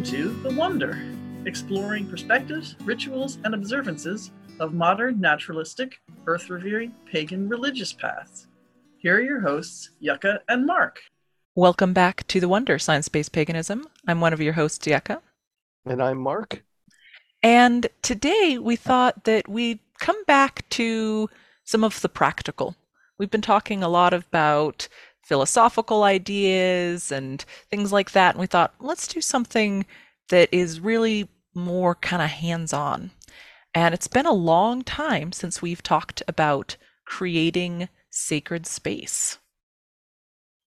Welcome 0.00 0.18
to 0.18 0.48
The 0.48 0.54
Wonder, 0.54 0.98
exploring 1.44 2.06
perspectives, 2.08 2.74
rituals, 2.84 3.36
and 3.44 3.52
observances 3.52 4.30
of 4.58 4.72
modern 4.72 5.20
naturalistic, 5.20 6.00
earth 6.26 6.48
revering, 6.48 6.94
pagan 7.04 7.50
religious 7.50 7.92
paths. 7.92 8.46
Here 8.96 9.16
are 9.16 9.20
your 9.20 9.40
hosts, 9.40 9.90
Yucca 10.00 10.40
and 10.48 10.64
Mark. 10.64 11.02
Welcome 11.54 11.92
back 11.92 12.26
to 12.28 12.40
The 12.40 12.48
Wonder, 12.48 12.78
Science 12.78 13.10
Based 13.10 13.30
Paganism. 13.30 13.86
I'm 14.08 14.22
one 14.22 14.32
of 14.32 14.40
your 14.40 14.54
hosts, 14.54 14.86
Yucca. 14.86 15.20
And 15.84 16.02
I'm 16.02 16.16
Mark. 16.16 16.64
And 17.42 17.86
today 18.00 18.56
we 18.58 18.76
thought 18.76 19.24
that 19.24 19.50
we'd 19.50 19.80
come 19.98 20.24
back 20.24 20.66
to 20.70 21.28
some 21.64 21.84
of 21.84 22.00
the 22.00 22.08
practical. 22.08 22.74
We've 23.18 23.30
been 23.30 23.42
talking 23.42 23.82
a 23.82 23.88
lot 23.90 24.14
about 24.14 24.88
philosophical 25.22 26.02
ideas 26.02 27.12
and 27.12 27.44
things 27.70 27.92
like 27.92 28.12
that. 28.12 28.34
And 28.34 28.40
we 28.40 28.46
thought, 28.46 28.74
let's 28.80 29.06
do 29.06 29.20
something 29.20 29.86
that 30.28 30.48
is 30.52 30.80
really 30.80 31.28
more 31.54 31.94
kind 31.94 32.22
of 32.22 32.30
hands 32.30 32.72
on. 32.72 33.10
And 33.74 33.94
it's 33.94 34.08
been 34.08 34.26
a 34.26 34.32
long 34.32 34.82
time 34.82 35.32
since 35.32 35.62
we've 35.62 35.82
talked 35.82 36.22
about 36.26 36.76
creating 37.04 37.88
sacred 38.10 38.66
space. 38.66 39.38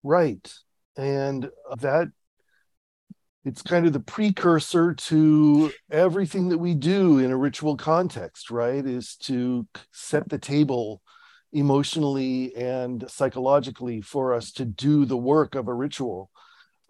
Right. 0.03 0.53
And 0.95 1.49
that 1.79 2.09
it's 3.45 3.61
kind 3.61 3.85
of 3.85 3.93
the 3.93 3.99
precursor 3.99 4.93
to 4.93 5.71
everything 5.91 6.49
that 6.49 6.57
we 6.57 6.73
do 6.73 7.19
in 7.19 7.31
a 7.31 7.37
ritual 7.37 7.75
context, 7.75 8.49
right? 8.49 8.85
Is 8.85 9.15
to 9.17 9.67
set 9.91 10.29
the 10.29 10.37
table 10.37 11.01
emotionally 11.53 12.55
and 12.55 13.09
psychologically 13.09 14.01
for 14.01 14.33
us 14.33 14.51
to 14.53 14.65
do 14.65 15.05
the 15.05 15.17
work 15.17 15.55
of 15.55 15.67
a 15.67 15.73
ritual. 15.73 16.29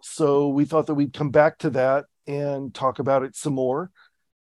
So 0.01 0.47
we 0.47 0.65
thought 0.65 0.87
that 0.87 0.95
we'd 0.95 1.13
come 1.13 1.29
back 1.29 1.59
to 1.59 1.69
that 1.71 2.05
and 2.27 2.73
talk 2.73 2.99
about 2.99 3.23
it 3.23 3.35
some 3.35 3.53
more 3.53 3.91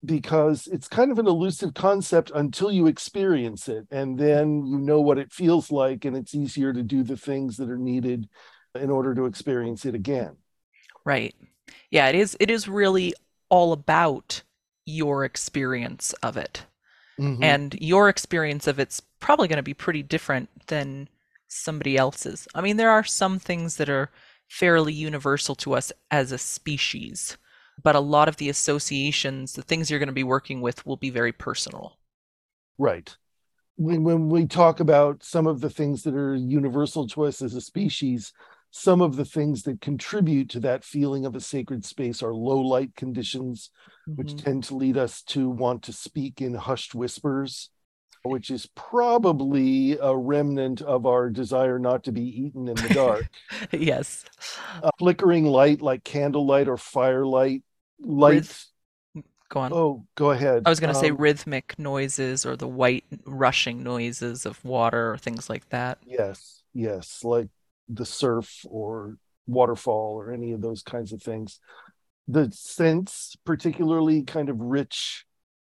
because 0.03 0.67
it's 0.67 0.87
kind 0.87 1.11
of 1.11 1.19
an 1.19 1.27
elusive 1.27 1.73
concept 1.73 2.31
until 2.33 2.71
you 2.71 2.87
experience 2.87 3.67
it 3.67 3.85
and 3.91 4.17
then 4.17 4.65
you 4.65 4.77
know 4.77 5.01
what 5.01 5.17
it 5.17 5.31
feels 5.31 5.71
like 5.71 6.05
and 6.05 6.15
it's 6.15 6.33
easier 6.33 6.71
to 6.71 6.81
do 6.81 7.03
the 7.03 7.17
things 7.17 7.57
that 7.57 7.69
are 7.69 7.77
needed 7.77 8.29
in 8.75 8.89
order 8.89 9.13
to 9.13 9.25
experience 9.25 9.85
it 9.85 9.95
again. 9.95 10.37
Right. 11.03 11.35
Yeah, 11.91 12.07
it 12.07 12.15
is 12.15 12.37
it 12.39 12.49
is 12.49 12.67
really 12.67 13.13
all 13.49 13.73
about 13.73 14.43
your 14.85 15.25
experience 15.25 16.13
of 16.23 16.37
it. 16.37 16.65
Mm-hmm. 17.19 17.43
And 17.43 17.75
your 17.81 18.09
experience 18.09 18.67
of 18.67 18.79
it's 18.79 19.01
probably 19.19 19.47
going 19.47 19.57
to 19.57 19.63
be 19.63 19.73
pretty 19.73 20.03
different 20.03 20.49
than 20.67 21.09
somebody 21.47 21.97
else's. 21.97 22.47
I 22.55 22.61
mean, 22.61 22.77
there 22.77 22.91
are 22.91 23.03
some 23.03 23.39
things 23.39 23.77
that 23.77 23.89
are 23.89 24.09
fairly 24.47 24.93
universal 24.93 25.55
to 25.55 25.73
us 25.73 25.91
as 26.09 26.31
a 26.31 26.37
species, 26.37 27.37
but 27.83 27.95
a 27.95 27.99
lot 27.99 28.27
of 28.27 28.37
the 28.37 28.49
associations, 28.49 29.53
the 29.53 29.61
things 29.61 29.89
you're 29.89 29.99
going 29.99 30.07
to 30.07 30.13
be 30.13 30.23
working 30.23 30.61
with, 30.61 30.85
will 30.85 30.97
be 30.97 31.09
very 31.09 31.31
personal. 31.31 31.97
Right. 32.77 33.15
When, 33.75 34.03
when 34.03 34.29
we 34.29 34.45
talk 34.47 34.79
about 34.79 35.23
some 35.23 35.47
of 35.47 35.61
the 35.61 35.69
things 35.69 36.03
that 36.03 36.13
are 36.13 36.35
universal 36.35 37.07
to 37.09 37.25
us 37.25 37.41
as 37.41 37.55
a 37.55 37.61
species, 37.61 38.33
some 38.71 39.01
of 39.01 39.15
the 39.15 39.25
things 39.25 39.63
that 39.63 39.81
contribute 39.81 40.49
to 40.49 40.59
that 40.59 40.83
feeling 40.83 41.25
of 41.25 41.35
a 41.35 41.41
sacred 41.41 41.83
space 41.83 42.21
are 42.21 42.33
low 42.33 42.59
light 42.59 42.95
conditions, 42.95 43.71
mm-hmm. 44.07 44.21
which 44.21 44.35
tend 44.35 44.63
to 44.65 44.75
lead 44.75 44.97
us 44.97 45.21
to 45.23 45.49
want 45.49 45.83
to 45.83 45.93
speak 45.93 46.41
in 46.41 46.53
hushed 46.53 46.93
whispers, 46.93 47.69
which 48.23 48.51
is 48.51 48.67
probably 48.75 49.97
a 49.97 50.15
remnant 50.15 50.81
of 50.81 51.05
our 51.07 51.29
desire 51.29 51.79
not 51.79 52.03
to 52.03 52.11
be 52.11 52.21
eaten 52.21 52.67
in 52.67 52.75
the 52.75 52.89
dark. 52.93 53.27
yes. 53.71 54.23
A 54.83 54.91
flickering 54.99 55.45
light 55.45 55.81
like 55.81 56.03
candlelight 56.03 56.67
or 56.67 56.77
firelight, 56.77 57.63
light. 57.99 58.43
Ryth- 58.43 58.65
go 59.49 59.61
on. 59.61 59.73
Oh, 59.73 60.05
go 60.13 60.29
ahead. 60.29 60.63
I 60.67 60.69
was 60.69 60.79
going 60.79 60.93
to 60.93 60.99
um, 60.99 61.03
say 61.03 61.11
rhythmic 61.11 61.79
noises 61.79 62.45
or 62.45 62.55
the 62.55 62.67
white 62.67 63.05
rushing 63.25 63.81
noises 63.81 64.45
of 64.45 64.63
water 64.63 65.11
or 65.11 65.17
things 65.17 65.49
like 65.49 65.67
that. 65.69 65.97
Yes, 66.05 66.61
yes, 66.73 67.23
like 67.23 67.47
the 67.89 68.05
surf 68.05 68.65
or 68.69 69.17
waterfall 69.47 70.13
or 70.13 70.31
any 70.31 70.51
of 70.53 70.61
those 70.61 70.83
kinds 70.83 71.11
of 71.11 71.21
things. 71.21 71.59
The 72.27 72.51
sense, 72.51 73.35
particularly 73.43 74.23
kind 74.23 74.49
of 74.49 74.59
rich, 74.59 75.25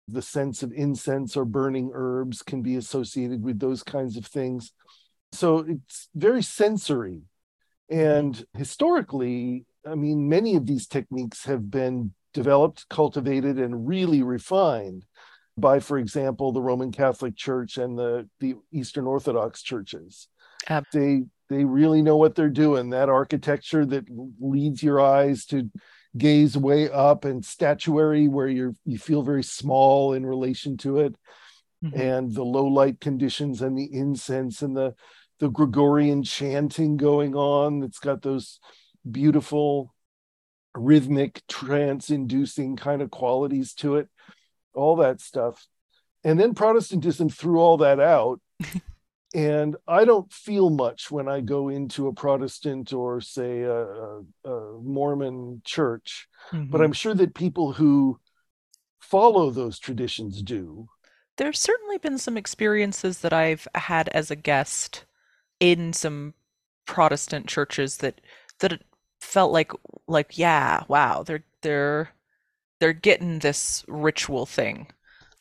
the 0.08 0.22
sense 0.22 0.62
of 0.64 0.74
incense 0.74 1.38
or 1.38 1.46
burning 1.46 1.92
herbs 1.94 2.42
can 2.42 2.62
be 2.62 2.76
associated 2.76 3.42
with 3.44 3.60
those 3.60 3.84
kinds 3.84 4.18
of 4.18 4.26
things. 4.26 4.74
So 5.32 5.60
it's 5.60 6.10
very 6.16 6.42
sensory. 6.44 7.22
And 7.90 8.44
historically, 8.58 9.66
I 9.88 9.96
mean, 9.96 10.28
many 10.28 10.56
of 10.56 10.66
these 10.66 10.88
techniques 10.88 11.46
have 11.46 11.72
been 11.72 12.14
developed, 12.34 12.90
cultivated, 12.90 13.58
and 13.58 13.88
really 13.88 14.22
refined 14.22 15.06
by, 15.58 15.80
for 15.80 15.98
example, 15.98 16.52
the 16.52 16.62
Roman 16.62 16.92
Catholic 16.92 17.36
Church 17.36 17.78
and 17.78 17.98
the, 17.98 18.28
the 18.40 18.56
Eastern 18.72 19.08
Orthodox 19.08 19.62
churches. 19.62 20.28
They 20.94 21.24
they 21.50 21.66
really 21.66 22.02
know 22.02 22.18
what 22.18 22.36
they're 22.36 22.50
doing. 22.50 22.90
That 22.90 23.10
architecture 23.10 23.86
that 23.86 24.06
leads 24.40 24.84
your 24.84 25.02
eyes 25.02 25.46
to 25.48 25.70
gaze 26.18 26.58
way 26.58 26.90
up 26.90 27.26
and 27.26 27.46
statuary 27.46 28.28
where 28.28 28.48
you're 28.48 28.76
you 28.86 28.98
feel 28.98 29.22
very 29.22 29.44
small 29.44 30.14
in 30.14 30.26
relation 30.26 30.78
to 30.78 31.00
it. 31.00 31.16
Mm-hmm. 31.84 32.00
And 32.00 32.34
the 32.34 32.44
low 32.44 32.66
light 32.66 33.00
conditions 33.00 33.62
and 33.62 33.78
the 33.78 33.90
incense 33.94 34.62
and 34.62 34.76
the 34.76 34.96
the 35.40 35.50
Gregorian 35.50 36.24
chanting 36.24 36.98
going 36.98 37.36
on 37.36 37.80
that's 37.80 38.00
got 38.00 38.22
those 38.22 38.60
beautiful 39.10 39.94
rhythmic 40.76 41.42
trance 41.48 42.10
inducing 42.10 42.76
kind 42.76 43.02
of 43.02 43.10
qualities 43.10 43.74
to 43.74 43.96
it 43.96 44.08
all 44.74 44.98
that 44.98 45.20
stuff 45.20 45.68
and 46.24 46.40
then 46.40 46.54
protestantism 46.54 47.28
threw 47.28 47.60
all 47.60 47.78
that 47.78 48.00
out 48.00 48.40
and 49.34 49.76
I 49.88 50.06
don't 50.06 50.32
feel 50.34 50.70
much 50.70 51.12
when 51.12 51.28
I 51.28 51.42
go 51.42 51.70
into 51.70 52.08
a 52.08 52.14
Protestant 52.14 52.94
or 52.94 53.22
say 53.22 53.62
a, 53.62 53.84
a, 53.84 54.22
a 54.46 54.82
Mormon 54.82 55.62
church, 55.64 56.28
mm-hmm. 56.52 56.72
but 56.72 56.82
I'm 56.82 56.94
sure 56.94 57.14
that 57.14 57.36
people 57.36 57.74
who 57.74 58.20
follow 59.00 59.52
those 59.52 59.78
traditions 59.78 60.42
do. 60.42 60.90
There's 61.38 61.60
certainly 61.60 62.00
been 62.00 62.18
some 62.18 62.38
experiences 62.38 63.20
that 63.20 63.32
I've 63.32 63.68
had 63.76 64.10
as 64.10 64.32
a 64.32 64.36
guest 64.36 65.06
in 65.60 65.94
some 65.94 66.34
Protestant 66.86 67.48
churches 67.48 67.98
that 67.98 68.20
that 68.60 68.82
felt 69.22 69.52
like 69.52 69.72
like 70.08 70.38
yeah, 70.40 70.84
wow, 70.88 71.22
they're 71.22 71.44
they're 71.62 72.10
they're 72.80 72.94
getting 72.94 73.40
this 73.40 73.86
ritual 73.88 74.48
thing. 74.48 74.88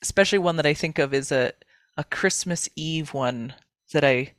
Especially 0.02 0.38
one 0.38 0.56
that 0.56 0.66
I 0.66 0.74
think 0.74 0.98
of 0.98 1.14
is 1.14 1.32
a 1.32 1.52
a 1.96 2.04
Christmas 2.04 2.68
Eve 2.76 3.14
one 3.14 3.54
that 3.92 4.04
I 4.04 4.34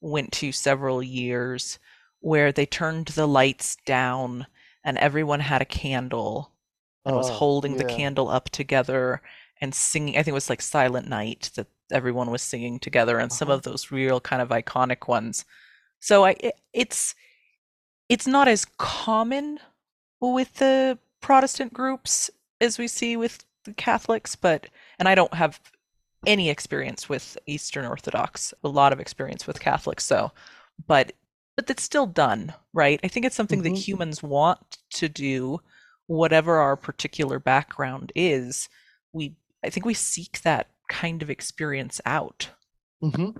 went 0.00 0.32
to 0.32 0.52
several 0.52 1.02
years 1.02 1.78
where 2.20 2.52
they 2.52 2.66
turned 2.66 3.08
the 3.08 3.26
lights 3.26 3.76
down 3.84 4.46
and 4.84 4.98
everyone 4.98 5.40
had 5.40 5.62
a 5.62 5.66
candle 5.66 6.52
and 7.04 7.16
was 7.16 7.30
oh, 7.30 7.34
holding 7.34 7.72
yeah. 7.72 7.78
the 7.78 7.84
candle 7.84 8.28
up 8.28 8.50
together 8.50 9.22
and 9.60 9.74
singing. 9.74 10.14
I 10.14 10.18
think 10.18 10.28
it 10.28 10.34
was 10.34 10.50
like 10.50 10.62
Silent 10.62 11.08
Night 11.08 11.50
that 11.54 11.66
everyone 11.90 12.30
was 12.30 12.42
singing 12.42 12.78
together, 12.78 13.18
and 13.18 13.30
uh-huh. 13.30 13.38
some 13.38 13.50
of 13.50 13.62
those 13.62 13.90
real 13.90 14.20
kind 14.20 14.42
of 14.42 14.48
iconic 14.48 15.08
ones. 15.08 15.44
So 16.00 16.24
I, 16.24 16.36
it, 16.40 16.54
it's 16.72 17.14
it's 18.08 18.26
not 18.26 18.48
as 18.48 18.66
common 18.78 19.58
with 20.20 20.54
the 20.54 20.98
Protestant 21.20 21.72
groups 21.72 22.30
as 22.60 22.78
we 22.78 22.88
see 22.88 23.16
with 23.16 23.44
the 23.64 23.72
Catholics, 23.74 24.36
but 24.36 24.68
and 24.98 25.08
I 25.08 25.14
don't 25.14 25.34
have 25.34 25.60
any 26.26 26.50
experience 26.50 27.08
with 27.08 27.36
Eastern 27.46 27.84
Orthodox, 27.84 28.54
a 28.64 28.68
lot 28.68 28.92
of 28.92 29.00
experience 29.00 29.46
with 29.46 29.60
Catholics, 29.60 30.04
so 30.04 30.32
but 30.86 31.12
but 31.56 31.68
it's 31.68 31.82
still 31.82 32.06
done, 32.06 32.54
right? 32.72 32.98
I 33.04 33.08
think 33.08 33.26
it's 33.26 33.36
something 33.36 33.62
mm-hmm. 33.62 33.74
that 33.74 33.80
humans 33.80 34.22
want 34.22 34.78
to 34.94 35.08
do, 35.08 35.60
whatever 36.06 36.56
our 36.56 36.76
particular 36.76 37.38
background 37.38 38.12
is. 38.14 38.68
We 39.12 39.34
I 39.64 39.70
think 39.70 39.86
we 39.86 39.94
seek 39.94 40.42
that 40.42 40.68
kind 40.88 41.22
of 41.22 41.30
experience 41.30 42.00
out. 42.04 42.50
Mm-hmm. 43.02 43.22
Um, 43.22 43.36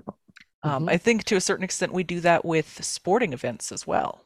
mm-hmm. 0.64 0.88
I 0.88 0.96
think 0.96 1.24
to 1.24 1.36
a 1.36 1.40
certain 1.40 1.64
extent 1.64 1.92
we 1.92 2.04
do 2.04 2.20
that 2.20 2.44
with 2.44 2.84
sporting 2.84 3.32
events 3.32 3.72
as 3.72 3.86
well. 3.86 4.24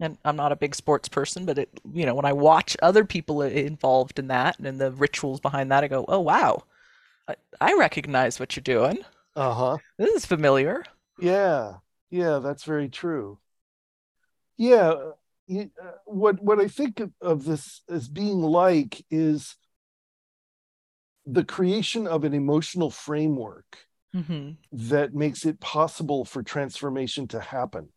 And 0.00 0.18
I'm 0.24 0.36
not 0.36 0.52
a 0.52 0.56
big 0.56 0.74
sports 0.74 1.08
person, 1.08 1.44
but 1.44 1.58
it, 1.58 1.80
you 1.92 2.04
know, 2.06 2.14
when 2.14 2.24
I 2.24 2.32
watch 2.32 2.76
other 2.82 3.04
people 3.04 3.42
involved 3.42 4.18
in 4.18 4.28
that 4.28 4.58
and 4.58 4.80
the 4.80 4.90
rituals 4.90 5.38
behind 5.38 5.70
that, 5.70 5.84
I 5.84 5.88
go, 5.88 6.04
"Oh 6.08 6.20
wow, 6.20 6.64
I, 7.60 7.74
recognize 7.74 8.40
what 8.40 8.56
you're 8.56 8.62
doing. 8.62 8.98
Uh 9.34 9.54
huh. 9.54 9.78
This 9.98 10.10
is 10.10 10.26
familiar. 10.26 10.84
Yeah, 11.18 11.74
yeah, 12.10 12.38
that's 12.38 12.64
very 12.64 12.88
true. 12.88 13.38
Yeah, 14.56 14.94
uh, 15.50 15.64
what 16.04 16.42
what 16.42 16.60
I 16.60 16.68
think 16.68 17.00
of, 17.00 17.12
of 17.20 17.44
this 17.44 17.82
as 17.88 18.08
being 18.08 18.40
like 18.40 19.04
is 19.10 19.56
the 21.26 21.44
creation 21.44 22.06
of 22.06 22.24
an 22.24 22.34
emotional 22.34 22.90
framework 22.90 23.78
mm-hmm. 24.14 24.50
that 24.72 25.14
makes 25.14 25.46
it 25.46 25.60
possible 25.60 26.24
for 26.24 26.42
transformation 26.42 27.28
to 27.28 27.38
happen 27.40 27.88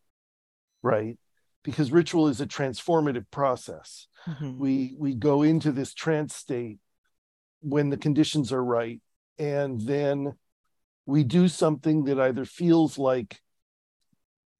right 0.83 1.18
because 1.63 1.92
ritual 1.92 2.27
is 2.27 2.39
a 2.39 2.45
transformative 2.45 3.25
process. 3.31 4.07
Mhm. 4.27 4.57
We 4.60 4.95
we 4.98 5.16
go 5.16 5.42
into 5.42 5.72
this 5.72 5.94
trance 5.94 6.36
state 6.36 6.80
when 7.62 7.89
the 7.89 7.98
conditions 7.98 8.51
are 8.54 8.63
right, 8.63 9.01
and 9.38 9.82
then 9.82 10.36
we 11.06 11.24
do 11.24 11.48
something 11.48 12.06
that 12.06 12.20
either 12.20 12.46
feels 12.46 12.98
like 12.98 13.40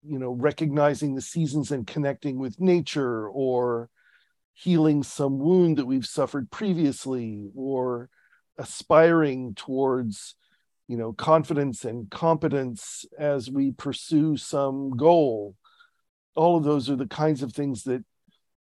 you 0.04 0.20
know 0.20 0.32
recognizing 0.32 1.16
the 1.16 1.22
seasons 1.22 1.72
and 1.72 1.88
connecting 1.88 2.38
with 2.38 2.60
nature 2.60 3.28
or 3.30 3.90
healing 4.54 5.04
some 5.04 5.38
wound 5.40 5.78
that 5.78 5.86
we've 5.86 6.06
suffered 6.06 6.50
previously 6.50 7.50
or 7.56 8.10
aspiring 8.58 9.54
towards 9.56 10.36
you 10.88 10.98
know 10.98 11.12
confidence 11.14 11.84
and 11.84 12.10
competence 12.10 13.06
as 13.18 13.50
we 13.50 13.72
pursue 13.72 14.38
some 14.38 14.96
goal. 14.96 15.56
All 16.36 16.58
of 16.58 16.64
those 16.64 16.90
are 16.90 16.96
the 16.96 17.08
kinds 17.08 17.42
of 17.44 17.54
things 17.54 17.84
that 17.84 18.04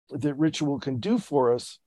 that 0.09 0.36
ritual 0.36 0.80
can 0.80 1.00
do 1.00 1.18
for 1.18 1.54
us 1.54 1.80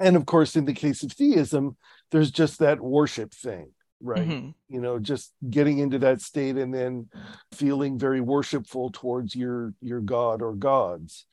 and 0.00 0.16
of 0.16 0.26
course 0.26 0.56
in 0.56 0.64
the 0.64 0.72
case 0.72 1.02
of 1.02 1.12
theism 1.12 1.76
there's 2.10 2.30
just 2.30 2.58
that 2.58 2.80
worship 2.80 3.32
thing 3.32 3.70
right? 4.02 4.26
Mhm. 4.26 4.54
you 4.68 4.80
know 4.80 4.98
just 4.98 5.32
getting 5.50 5.78
into 5.78 5.98
that 5.98 6.20
state 6.22 6.56
and 6.56 6.72
then 6.72 7.08
feeling 7.52 7.98
very 7.98 8.20
worshipful 8.20 8.90
towards 8.92 9.36
your 9.36 9.74
your 9.80 10.00
god 10.00 10.40
or 10.42 10.54
gods 10.54 11.26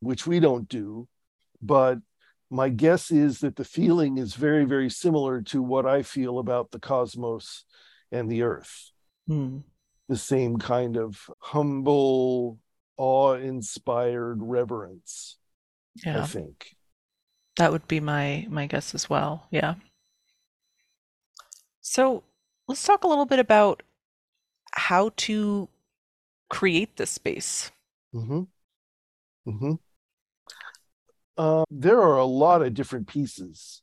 which 0.00 0.26
we 0.26 0.40
don't 0.40 0.66
do. 0.68 1.06
But 1.60 1.98
my 2.50 2.70
guess 2.70 3.10
is 3.10 3.40
that 3.40 3.56
the 3.56 3.64
feeling 3.64 4.16
is 4.18 4.34
very 4.34 4.64
very 4.64 4.90
similar 4.90 5.40
to 5.42 5.62
what 5.62 5.86
i 5.86 6.02
feel 6.02 6.38
about 6.38 6.70
the 6.70 6.78
cosmos 6.80 7.64
and 8.10 8.30
the 8.30 8.42
earth. 8.42 8.90
Mm. 9.28 9.62
the 10.08 10.16
same 10.16 10.56
kind 10.58 10.96
of 10.96 11.30
humble 11.38 12.58
awe-inspired 12.96 14.38
reverence 14.42 15.38
i 16.06 16.26
think 16.26 16.74
that 17.60 17.72
would 17.72 17.86
be 17.86 18.00
my 18.00 18.46
my 18.48 18.66
guess 18.66 18.94
as 18.94 19.10
well. 19.10 19.46
Yeah. 19.50 19.74
So 21.82 22.22
let's 22.66 22.82
talk 22.82 23.04
a 23.04 23.06
little 23.06 23.26
bit 23.26 23.38
about 23.38 23.82
how 24.72 25.10
to 25.28 25.68
create 26.48 26.96
this 26.96 27.10
space. 27.10 27.70
Mm-hmm. 28.14 28.40
Mm-hmm. 29.46 29.72
Uh, 31.36 31.64
there 31.70 32.00
are 32.00 32.16
a 32.16 32.24
lot 32.24 32.62
of 32.62 32.72
different 32.72 33.06
pieces 33.06 33.82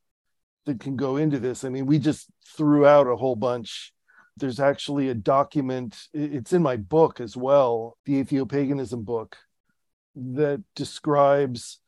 that 0.65 0.79
can 0.79 0.95
go 0.95 1.17
into 1.17 1.37
this. 1.37 1.63
I 1.63 1.69
mean, 1.69 1.85
we 1.85 1.99
just 1.99 2.27
threw 2.57 2.87
out 2.87 3.05
a 3.05 3.15
whole 3.15 3.35
bunch. 3.35 3.93
There's 4.37 4.59
actually 4.59 5.09
a 5.09 5.13
document, 5.13 5.97
it's 6.13 6.53
in 6.53 6.63
my 6.63 6.77
book 6.77 7.19
as 7.19 7.37
well, 7.37 7.97
the 8.05 8.23
Atheopaganism 8.23 9.05
book, 9.05 9.37
that 10.15 10.63
describes 10.75 11.79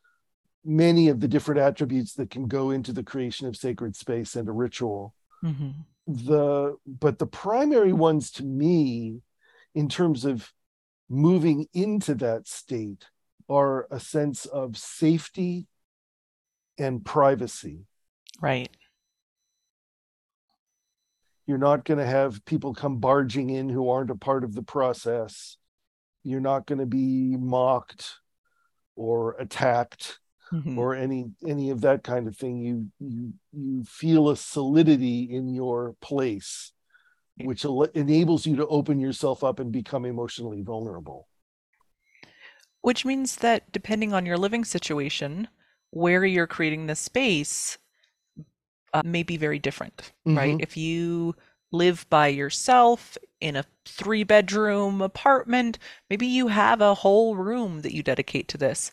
many 0.63 1.07
of 1.09 1.19
the 1.19 1.27
different 1.27 1.61
attributes 1.61 2.13
that 2.15 2.29
can 2.29 2.47
go 2.47 2.71
into 2.71 2.91
the 2.91 3.03
creation 3.03 3.47
of 3.47 3.55
sacred 3.55 3.95
space 3.95 4.35
and 4.35 4.47
a 4.47 4.51
ritual. 4.51 5.13
Hmm 5.41 5.69
the 6.09 6.75
but 6.87 7.19
the 7.19 7.27
primary 7.27 7.93
ones 7.93 8.31
to 8.31 8.43
me 8.43 9.21
in 9.75 9.87
terms 9.87 10.25
of 10.25 10.51
moving 11.07 11.67
into 11.71 12.15
that 12.15 12.47
state 12.47 13.05
are 13.47 13.87
a 13.91 13.99
sense 13.99 14.45
of 14.45 14.75
safety 14.75 15.67
and 16.79 17.05
privacy. 17.05 17.85
Right. 18.41 18.69
you're 21.45 21.57
not 21.57 21.83
going 21.83 21.97
to 21.97 22.05
have 22.05 22.45
people 22.45 22.73
come 22.73 22.99
barging 22.99 23.49
in 23.49 23.69
who 23.69 23.89
aren't 23.89 24.11
a 24.11 24.15
part 24.15 24.43
of 24.43 24.53
the 24.53 24.63
process. 24.63 25.57
You're 26.23 26.39
not 26.39 26.67
going 26.67 26.79
to 26.79 26.85
be 26.85 27.35
mocked 27.37 28.15
or 28.95 29.35
attacked 29.39 30.19
Mhm. 30.51 30.77
or 30.77 30.95
any 30.95 31.31
any 31.47 31.69
of 31.69 31.81
that 31.81 32.03
kind 32.03 32.27
of 32.27 32.37
thing 32.37 32.57
you 32.57 32.87
you 32.99 33.33
you 33.53 33.83
feel 33.83 34.29
a 34.29 34.37
solidity 34.37 35.23
in 35.23 35.53
your 35.53 35.95
place 36.01 36.71
which 37.37 37.65
enables 37.95 38.45
you 38.45 38.55
to 38.57 38.67
open 38.67 38.99
yourself 38.99 39.43
up 39.43 39.59
and 39.59 39.71
become 39.71 40.05
emotionally 40.05 40.61
vulnerable 40.61 41.27
Which 42.81 43.05
means 43.05 43.37
that 43.37 43.71
depending 43.71 44.13
on 44.13 44.25
your 44.25 44.37
living 44.37 44.65
situation, 44.65 45.47
where 45.91 46.25
you're 46.25 46.45
creating 46.45 46.87
this 46.87 46.99
space 46.99 47.77
uh, 48.93 49.01
may 49.05 49.23
be 49.23 49.37
very 49.37 49.59
different, 49.59 50.11
right? 50.33 50.55
Mhm. 50.55 50.61
If 50.61 50.75
you 50.77 51.35
live 51.71 52.09
by 52.09 52.27
yourself 52.27 53.17
in 53.39 53.55
a 53.55 53.65
three 53.85 54.23
bedroom 54.23 55.01
apartment, 55.01 55.77
maybe 56.09 56.25
you 56.25 56.47
have 56.47 56.81
a 56.81 56.95
whole 56.95 57.35
room 57.35 57.81
that 57.81 57.93
you 57.93 58.01
dedicate 58.03 58.47
to 58.49 58.57
this. 58.57 58.91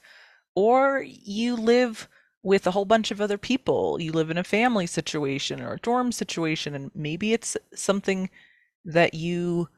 Or 0.57 1.03
you 1.07 1.57
live 1.57 2.09
with 2.45 2.67
a 2.67 2.73
whole 2.73 2.87
bunch 2.87 3.13
of 3.13 3.21
other 3.21 3.39
people. 3.39 4.01
You 4.01 4.13
live 4.13 4.31
in 4.31 4.39
a 4.39 4.45
family 4.45 4.87
situation 4.89 5.63
or 5.63 5.75
a 5.75 5.81
dorm 5.81 6.13
situation, 6.13 6.75
and 6.75 6.93
maybe 6.97 7.35
it's 7.35 7.57
something 7.75 8.31
that 8.87 9.15
you 9.15 9.69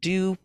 do 0.00 0.38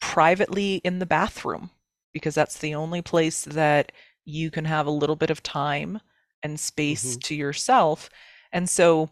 privately 0.00 0.76
in 0.84 0.98
the 0.98 1.06
bathroom 1.06 1.70
because 2.12 2.34
that's 2.34 2.58
the 2.58 2.74
only 2.74 3.02
place 3.02 3.44
that 3.44 3.92
you 4.24 4.50
can 4.50 4.64
have 4.66 4.86
a 4.86 4.90
little 4.90 5.16
bit 5.16 5.30
of 5.30 5.42
time 5.42 6.00
and 6.42 6.60
space 6.60 7.16
Mhm. 7.16 7.22
to 7.24 7.34
yourself. 7.34 8.10
And 8.52 8.68
so 8.70 9.10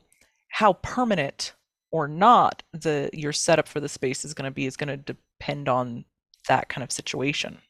how 0.50 0.74
permanent 0.74 1.54
or 1.92 2.08
not 2.08 2.62
the 2.72 3.10
your 3.12 3.32
setup 3.32 3.68
for 3.68 3.80
the 3.80 3.88
space 3.88 4.24
is 4.24 4.34
going 4.34 4.46
to 4.46 4.52
be 4.54 4.66
is 4.66 4.76
going 4.76 4.88
to 4.88 4.96
depend 4.98 5.68
on 5.68 6.04
that 6.48 6.68
kind 6.68 6.84
of 6.84 6.92
situation. 6.92 7.60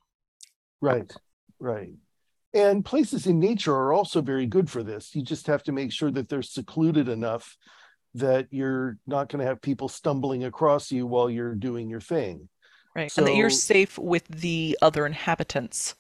right 0.80 1.16
right 1.60 1.94
and 2.54 2.84
places 2.84 3.26
in 3.26 3.38
nature 3.38 3.74
are 3.74 3.92
also 3.92 4.20
very 4.20 4.46
good 4.46 4.70
for 4.70 4.82
this 4.82 5.14
you 5.14 5.22
just 5.22 5.46
have 5.46 5.62
to 5.62 5.72
make 5.72 5.92
sure 5.92 6.10
that 6.10 6.28
they're 6.28 6.42
secluded 6.42 7.08
enough 7.08 7.56
that 8.14 8.46
you're 8.50 8.98
not 9.06 9.28
going 9.28 9.40
to 9.40 9.46
have 9.46 9.62
people 9.62 9.88
stumbling 9.88 10.44
across 10.44 10.92
you 10.92 11.06
while 11.06 11.30
you're 11.30 11.54
doing 11.54 11.88
your 11.88 12.00
thing 12.00 12.48
Right. 12.94 13.10
And 13.16 13.26
that 13.26 13.36
you're 13.36 13.48
safe 13.48 13.98
with 13.98 14.28
the 14.28 14.76
other 14.82 15.06
inhabitants 15.06 15.94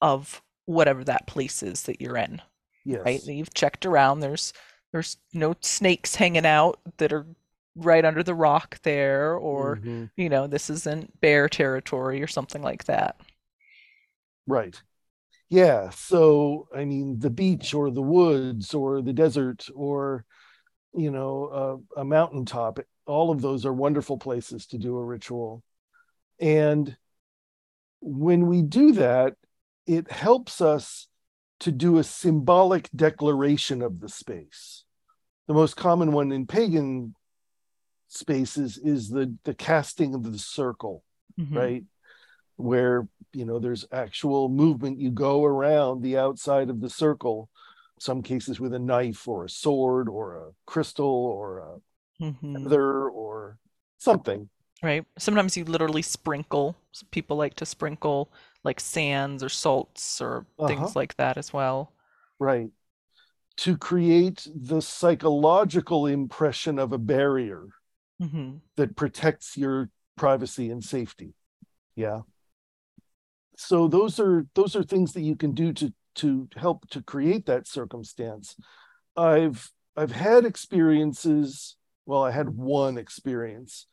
of 0.00 0.42
whatever 0.66 1.02
that 1.02 1.26
place 1.26 1.60
is 1.62 1.82
that 1.84 2.00
you're 2.00 2.16
in. 2.16 2.40
yes 2.84 3.00
right? 3.04 3.20
That 3.26 3.32
you've 3.34 3.54
checked 3.54 3.84
around. 3.84 4.20
There's 4.20 4.52
there's 4.92 5.16
no 5.34 5.56
snakes 5.60 6.14
hanging 6.14 6.46
out 6.46 6.78
that 6.98 7.12
are 7.12 7.26
right 7.74 8.04
under 8.04 8.22
the 8.22 8.34
rock 8.34 8.78
there, 8.82 9.34
or 9.34 9.80
Mhm. 9.84 10.08
you 10.16 10.28
know, 10.28 10.46
this 10.46 10.70
isn't 10.70 11.20
bear 11.20 11.48
territory 11.48 12.22
or 12.22 12.28
something 12.28 12.62
like 12.62 12.84
that. 12.84 13.20
Right. 14.46 14.80
Yeah. 15.48 15.90
So, 15.90 16.68
I 16.74 16.84
mean, 16.84 17.18
the 17.18 17.30
beach 17.30 17.72
or 17.74 17.90
the 17.90 18.02
woods 18.02 18.74
or 18.74 19.00
the 19.00 19.12
desert 19.12 19.66
or, 19.74 20.24
you 20.94 21.10
know, 21.10 21.82
a, 21.96 22.00
a 22.00 22.04
mountaintop, 22.04 22.80
all 23.06 23.30
of 23.30 23.40
those 23.40 23.64
are 23.64 23.72
wonderful 23.72 24.18
places 24.18 24.66
to 24.68 24.78
do 24.78 24.96
a 24.96 25.04
ritual. 25.04 25.62
And 26.40 26.96
when 28.00 28.46
we 28.46 28.62
do 28.62 28.92
that, 28.92 29.34
it 29.86 30.10
helps 30.10 30.60
us 30.60 31.06
to 31.60 31.72
do 31.72 31.98
a 31.98 32.04
symbolic 32.04 32.90
declaration 32.94 33.82
of 33.82 34.00
the 34.00 34.08
space. 34.08 34.84
The 35.46 35.54
most 35.54 35.76
common 35.76 36.12
one 36.12 36.32
in 36.32 36.46
pagan 36.46 37.14
spaces 38.08 38.78
is 38.78 39.08
the, 39.08 39.34
the 39.44 39.54
casting 39.54 40.14
of 40.14 40.24
the 40.24 40.38
circle 40.38 41.02
Mhm. 41.38 41.56
right? 41.56 41.84
Where 42.56 43.06
you 43.32 43.44
know 43.44 43.58
there's 43.58 43.86
actual 43.92 44.48
movement. 44.48 44.98
You 45.00 45.10
go 45.10 45.44
around 45.44 46.02
the 46.02 46.16
outside 46.18 46.70
of 46.70 46.80
the 46.80 46.90
circle, 46.90 47.50
some 48.00 48.22
cases 48.22 48.60
with 48.60 48.74
a 48.74 48.78
knife 48.78 49.28
or 49.28 49.44
a 49.44 49.50
sword 49.50 50.08
or 50.08 50.36
a 50.36 50.50
crystal 50.66 51.06
or 51.06 51.58
a 51.58 51.76
Mhm. 52.20 52.62
feather 52.62 53.08
or 53.08 53.58
something. 53.98 54.48
Right. 54.82 55.04
Sometimes 55.18 55.56
you 55.56 55.64
literally 55.64 56.02
sprinkle. 56.02 56.76
People 57.10 57.36
like 57.36 57.54
to 57.54 57.66
sprinkle 57.66 58.30
like 58.64 58.80
sands 58.80 59.42
or 59.42 59.48
salts 59.48 60.20
or 60.20 60.46
Uh-huh. 60.58 60.68
things 60.68 60.96
like 60.96 61.16
that 61.16 61.36
as 61.36 61.52
well. 61.52 61.92
Right. 62.38 62.70
To 63.58 63.76
create 63.78 64.46
the 64.54 64.82
psychological 64.82 66.06
impression 66.06 66.78
of 66.78 66.92
a 66.92 66.98
barrier 66.98 67.68
hmm 68.20 68.56
that 68.76 68.96
protects 68.96 69.56
your 69.56 69.90
privacy 70.16 70.70
and 70.70 70.84
safety. 70.84 71.34
Yeah. 71.94 72.22
So 73.56 73.88
those 73.88 74.20
are 74.20 74.46
those 74.54 74.76
are 74.76 74.82
things 74.82 75.12
that 75.14 75.22
you 75.22 75.36
can 75.36 75.52
do 75.52 75.72
to 75.74 75.92
to 76.16 76.48
help 76.56 76.88
to 76.90 77.02
create 77.02 77.46
that 77.46 77.66
circumstance. 77.66 78.56
I've 79.16 79.70
I've 79.96 80.12
had 80.12 80.44
experiences, 80.44 81.76
well 82.04 82.22
I 82.22 82.30
had 82.30 82.50
one 82.50 82.98
experience 82.98 83.86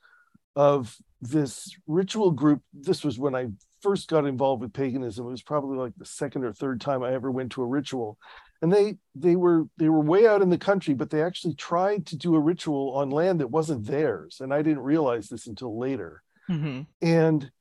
of 0.55 0.97
this 1.21 1.75
ritual 1.87 2.31
group. 2.31 2.61
This 2.73 3.03
was 3.03 3.17
when 3.19 3.35
I 3.35 3.47
first 3.81 4.09
got 4.09 4.25
involved 4.25 4.61
with 4.61 4.73
paganism. 4.73 5.25
It 5.27 5.31
was 5.31 5.43
probably 5.43 5.77
like 5.77 5.93
the 5.97 6.05
second 6.05 6.43
or 6.43 6.53
third 6.53 6.81
time 6.81 7.03
I 7.03 7.13
ever 7.13 7.31
went 7.31 7.53
to 7.53 7.63
a 7.63 7.67
ritual. 7.67 8.17
And 8.61 8.71
they 8.71 8.97
they 9.15 9.35
were 9.35 9.65
they 9.77 9.89
were 9.89 10.01
way 10.01 10.27
out 10.27 10.41
in 10.41 10.49
the 10.49 10.57
country, 10.57 10.93
but 10.93 11.09
they 11.09 11.23
actually 11.23 11.55
tried 11.55 12.05
to 12.07 12.17
do 12.17 12.35
a 12.35 12.39
ritual 12.39 12.93
on 12.95 13.09
land 13.09 13.39
that 13.41 13.51
wasn't 13.51 13.85
theirs. 13.87 14.39
And 14.41 14.53
I 14.53 14.61
didn't 14.61 14.83
realize 14.83 15.29
this 15.29 15.47
until 15.47 15.77
later 15.79 16.23
hmm 16.47 16.81
and 17.01 17.51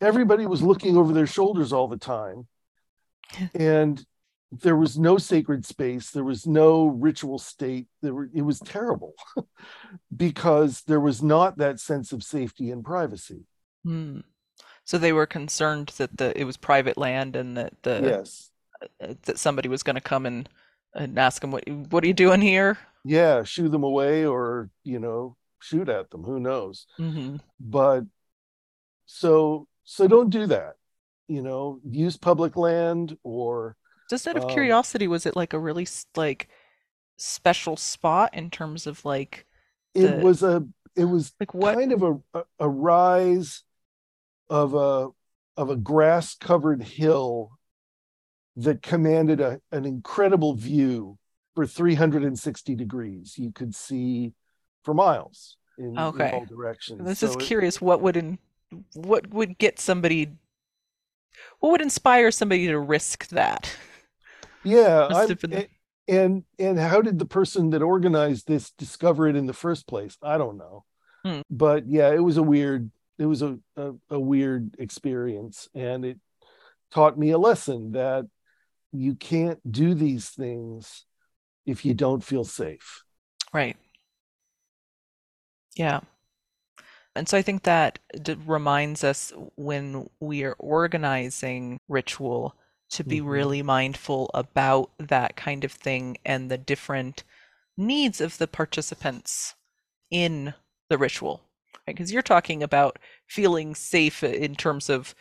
everybody 0.00 0.46
was 0.46 0.62
looking 0.62 0.96
over 0.96 1.12
their 1.12 1.26
shoulders 1.26 1.72
all 1.72 1.88
the 1.88 1.98
time. 1.98 2.46
And 3.54 4.04
there 4.52 4.76
was 4.76 4.98
no 4.98 5.18
sacred 5.18 5.64
space. 5.64 6.10
There 6.10 6.24
was 6.24 6.46
no 6.46 6.86
ritual 6.86 7.38
state. 7.38 7.88
There 8.02 8.14
were, 8.14 8.30
it 8.32 8.42
was 8.42 8.60
terrible 8.60 9.14
because 10.16 10.82
there 10.82 11.00
was 11.00 11.22
not 11.22 11.58
that 11.58 11.80
sense 11.80 12.12
of 12.12 12.22
safety 12.22 12.70
and 12.70 12.84
privacy. 12.84 13.44
Hmm. 13.84 14.20
So 14.84 14.98
they 14.98 15.12
were 15.12 15.26
concerned 15.26 15.92
that 15.96 16.16
the 16.16 16.38
it 16.38 16.44
was 16.44 16.56
private 16.56 16.98
land 16.98 17.36
and 17.36 17.56
that 17.56 17.72
the 17.82 18.00
yes. 18.02 18.50
uh, 19.00 19.14
that 19.22 19.38
somebody 19.38 19.68
was 19.68 19.82
going 19.82 19.96
to 19.96 20.02
come 20.02 20.26
and 20.26 20.48
and 20.94 21.18
ask 21.18 21.40
them 21.40 21.50
what 21.50 21.68
what 21.90 22.04
are 22.04 22.06
you 22.06 22.14
doing 22.14 22.40
here? 22.40 22.78
yeah 23.06 23.42
shoo 23.42 23.68
them 23.68 23.84
away 23.84 24.24
or 24.24 24.70
you 24.82 24.98
know 24.98 25.36
shoot 25.60 25.88
at 25.88 26.10
them. 26.10 26.22
Who 26.22 26.38
knows? 26.38 26.86
Hmm 26.96 27.36
but 27.58 28.04
so 29.06 29.66
so 29.84 30.06
don't 30.08 30.30
do 30.30 30.46
that 30.46 30.76
you 31.28 31.42
know 31.42 31.80
use 31.88 32.16
public 32.16 32.56
land 32.56 33.16
or 33.22 33.76
Just 34.10 34.26
out 34.28 34.36
of 34.36 34.44
Um, 34.44 34.50
curiosity, 34.50 35.08
was 35.08 35.24
it 35.26 35.36
like 35.36 35.52
a 35.52 35.58
really 35.58 35.86
like 36.16 36.48
special 37.16 37.76
spot 37.76 38.34
in 38.34 38.50
terms 38.50 38.86
of 38.86 39.04
like 39.04 39.46
it 39.94 40.22
was 40.22 40.42
a 40.42 40.66
it 40.96 41.04
was 41.04 41.32
like 41.40 41.54
what? 41.54 41.74
kind 41.74 41.92
of 41.92 42.02
a, 42.02 42.18
a 42.38 42.44
a 42.60 42.68
rise 42.68 43.62
of 44.50 44.74
a 44.74 45.08
of 45.56 45.70
a 45.70 45.76
grass 45.76 46.34
covered 46.34 46.82
hill 46.82 47.52
that 48.56 48.82
commanded 48.82 49.40
a, 49.40 49.60
an 49.72 49.84
incredible 49.84 50.54
view 50.54 51.18
for 51.54 51.66
360 51.66 52.74
degrees 52.74 53.38
you 53.38 53.50
could 53.52 53.74
see 53.74 54.32
for 54.84 54.94
miles 54.94 55.56
in, 55.78 55.86
in 55.86 56.02
Okay. 56.02 56.30
all 56.32 56.44
directions 56.44 57.00
This 57.06 57.20
So 57.20 57.26
is 57.26 57.36
it- 57.36 57.40
curious. 57.40 57.80
What 57.80 58.00
would 58.02 58.16
in 58.16 58.38
what 58.94 59.28
would 59.30 59.58
get 59.58 59.78
somebody? 59.80 60.30
What 61.60 61.70
would 61.72 61.80
inspire 61.82 62.30
somebody 62.30 62.66
to 62.68 62.78
risk 62.78 63.28
that? 63.28 63.74
yeah 64.62 65.08
I'm- 65.10 65.28
have 65.28 65.40
been- 65.40 65.52
a- 65.52 65.68
and 66.08 66.44
and 66.58 66.78
how 66.78 67.02
did 67.02 67.18
the 67.18 67.26
person 67.26 67.70
that 67.70 67.82
organized 67.82 68.46
this 68.46 68.70
discover 68.72 69.26
it 69.28 69.36
in 69.36 69.44
the 69.46 69.52
first 69.54 69.86
place 69.86 70.16
i 70.22 70.36
don't 70.38 70.56
know 70.58 70.84
Hmm. 71.24 71.40
but 71.50 71.86
yeah 71.86 72.10
it 72.12 72.18
was 72.22 72.36
a 72.38 72.42
weird 72.42 72.90
it 73.18 73.26
was 73.26 73.42
a, 73.42 73.58
a 73.76 73.92
a 74.10 74.18
weird 74.20 74.76
experience 74.78 75.68
and 75.74 76.04
it 76.04 76.18
taught 76.90 77.18
me 77.18 77.30
a 77.30 77.38
lesson 77.38 77.92
that 77.92 78.26
you 78.92 79.14
can't 79.14 79.60
do 79.70 79.94
these 79.94 80.28
things 80.30 81.04
if 81.66 81.84
you 81.84 81.92
don't 81.94 82.24
feel 82.24 82.44
safe 82.44 83.04
Right. 83.52 83.76
Yeah. 85.76 86.00
And 87.16 87.28
so 87.28 87.38
I 87.38 87.42
think 87.42 87.62
that 87.62 87.98
d 88.22 88.34
reminds 88.34 89.04
us 89.04 89.32
when 89.56 90.08
we 90.20 90.42
are 90.44 90.56
organizing 90.58 91.78
ritual 91.88 92.56
to 92.90 93.04
be 93.04 93.20
Mhm. 93.20 93.20
really 93.20 93.62
mindful 93.62 94.30
about 94.34 94.90
that 94.98 95.36
kind 95.36 95.64
of 95.64 95.72
thing 95.72 96.16
and 96.24 96.50
the 96.50 96.58
different 96.58 97.22
needs 97.76 98.20
of 98.20 98.38
the 98.38 98.48
participants 98.48 99.54
in 100.10 100.54
the 100.90 100.98
ritual. 100.98 101.42
Right? 101.86 101.96
Because 101.96 102.12
you're 102.12 102.22
talking 102.22 102.62
about 102.62 102.98
feeling 103.28 103.74
safe 103.74 104.22
in 104.24 104.56
terms 104.56 104.90
of, 104.90 105.14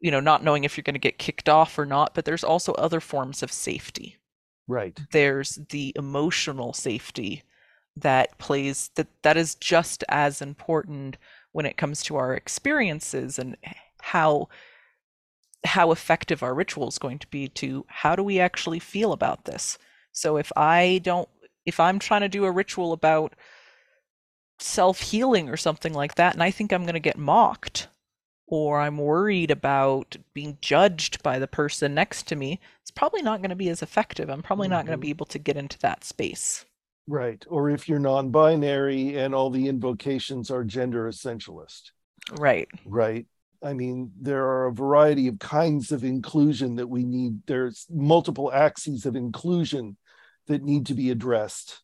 you 0.00 0.10
know, 0.10 0.20
not 0.20 0.44
knowing 0.44 0.64
if 0.64 0.76
you're 0.76 0.82
going 0.84 0.94
to 0.94 1.00
get 1.00 1.18
kicked 1.18 1.48
off 1.48 1.78
or 1.78 1.86
not, 1.86 2.14
but 2.14 2.24
there's 2.26 2.44
also 2.44 2.74
other 2.74 3.00
forms 3.00 3.42
of 3.42 3.52
safety 3.52 4.18
right 4.68 5.00
there's 5.12 5.56
the 5.70 5.92
emotional 5.96 6.72
safety 6.72 7.42
that 7.96 8.36
plays 8.38 8.90
that 8.96 9.08
that 9.22 9.36
is 9.36 9.54
just 9.56 10.04
as 10.08 10.40
important 10.42 11.16
when 11.52 11.66
it 11.66 11.76
comes 11.76 12.02
to 12.02 12.16
our 12.16 12.34
experiences 12.34 13.38
and 13.38 13.56
how 14.00 14.48
how 15.64 15.92
effective 15.92 16.42
our 16.42 16.54
ritual 16.54 16.88
is 16.88 16.98
going 16.98 17.18
to 17.18 17.26
be 17.26 17.46
to 17.46 17.84
how 17.88 18.16
do 18.16 18.22
we 18.22 18.40
actually 18.40 18.78
feel 18.78 19.12
about 19.12 19.44
this 19.44 19.78
so 20.12 20.36
if 20.36 20.50
i 20.56 21.00
don't 21.04 21.28
if 21.66 21.78
i'm 21.78 21.98
trying 21.98 22.22
to 22.22 22.28
do 22.28 22.44
a 22.44 22.50
ritual 22.50 22.92
about 22.92 23.34
self-healing 24.58 25.48
or 25.48 25.56
something 25.56 25.92
like 25.92 26.14
that 26.14 26.34
and 26.34 26.42
i 26.42 26.50
think 26.50 26.72
i'm 26.72 26.84
going 26.84 26.94
to 26.94 27.00
get 27.00 27.18
mocked 27.18 27.88
or 28.46 28.80
i'm 28.80 28.96
worried 28.96 29.50
about 29.50 30.16
being 30.32 30.56
judged 30.62 31.22
by 31.22 31.38
the 31.38 31.46
person 31.46 31.94
next 31.94 32.26
to 32.26 32.36
me 32.36 32.58
it's 32.90 32.98
probably 32.98 33.22
not 33.22 33.40
going 33.40 33.50
to 33.50 33.56
be 33.56 33.68
as 33.68 33.82
effective. 33.82 34.28
I'm 34.28 34.42
probably 34.42 34.66
not 34.66 34.84
going 34.84 34.86
to 34.86 34.92
mm-hmm. 34.94 35.02
be 35.02 35.10
able 35.10 35.26
to 35.26 35.38
get 35.38 35.56
into 35.56 35.78
that 35.78 36.02
space. 36.02 36.64
Right 37.10 37.44
or 37.48 37.68
if 37.68 37.88
you're 37.88 37.98
non-binary 37.98 39.16
and 39.16 39.34
all 39.34 39.50
the 39.50 39.68
invocations 39.68 40.50
are 40.50 40.64
gender 40.64 41.08
essentialist. 41.08 41.90
Right. 42.38 42.68
right? 42.84 43.26
I 43.62 43.72
mean 43.72 44.12
there 44.20 44.46
are 44.46 44.66
a 44.66 44.72
variety 44.72 45.28
of 45.28 45.38
kinds 45.38 45.92
of 45.92 46.04
inclusion 46.04 46.76
that 46.76 46.86
we 46.86 47.04
need. 47.04 47.40
There's 47.46 47.86
multiple 47.90 48.52
axes 48.52 49.06
of 49.06 49.16
inclusion 49.16 49.96
that 50.46 50.62
need 50.62 50.86
to 50.86 50.94
be 50.94 51.10
addressed 51.10 51.82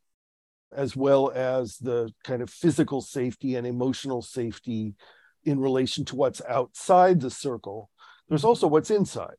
as 0.73 0.97
well 0.97 1.30
as 1.35 1.76
the 1.78 2.12
kind 2.25 2.42
of 2.42 2.50
physical 2.50 3.00
safety 3.00 3.54
and 3.54 3.66
emotional 3.66 4.23
safety 4.23 4.95
in 5.45 5.61
relation 5.61 6.04
to 6.04 6.16
what's 6.16 6.42
outside 6.49 7.21
the 7.21 7.30
circle. 7.30 7.90
There's 8.28 8.40
mm-hmm. 8.40 8.49
also 8.49 8.66
what's 8.66 8.90
inside 8.90 9.37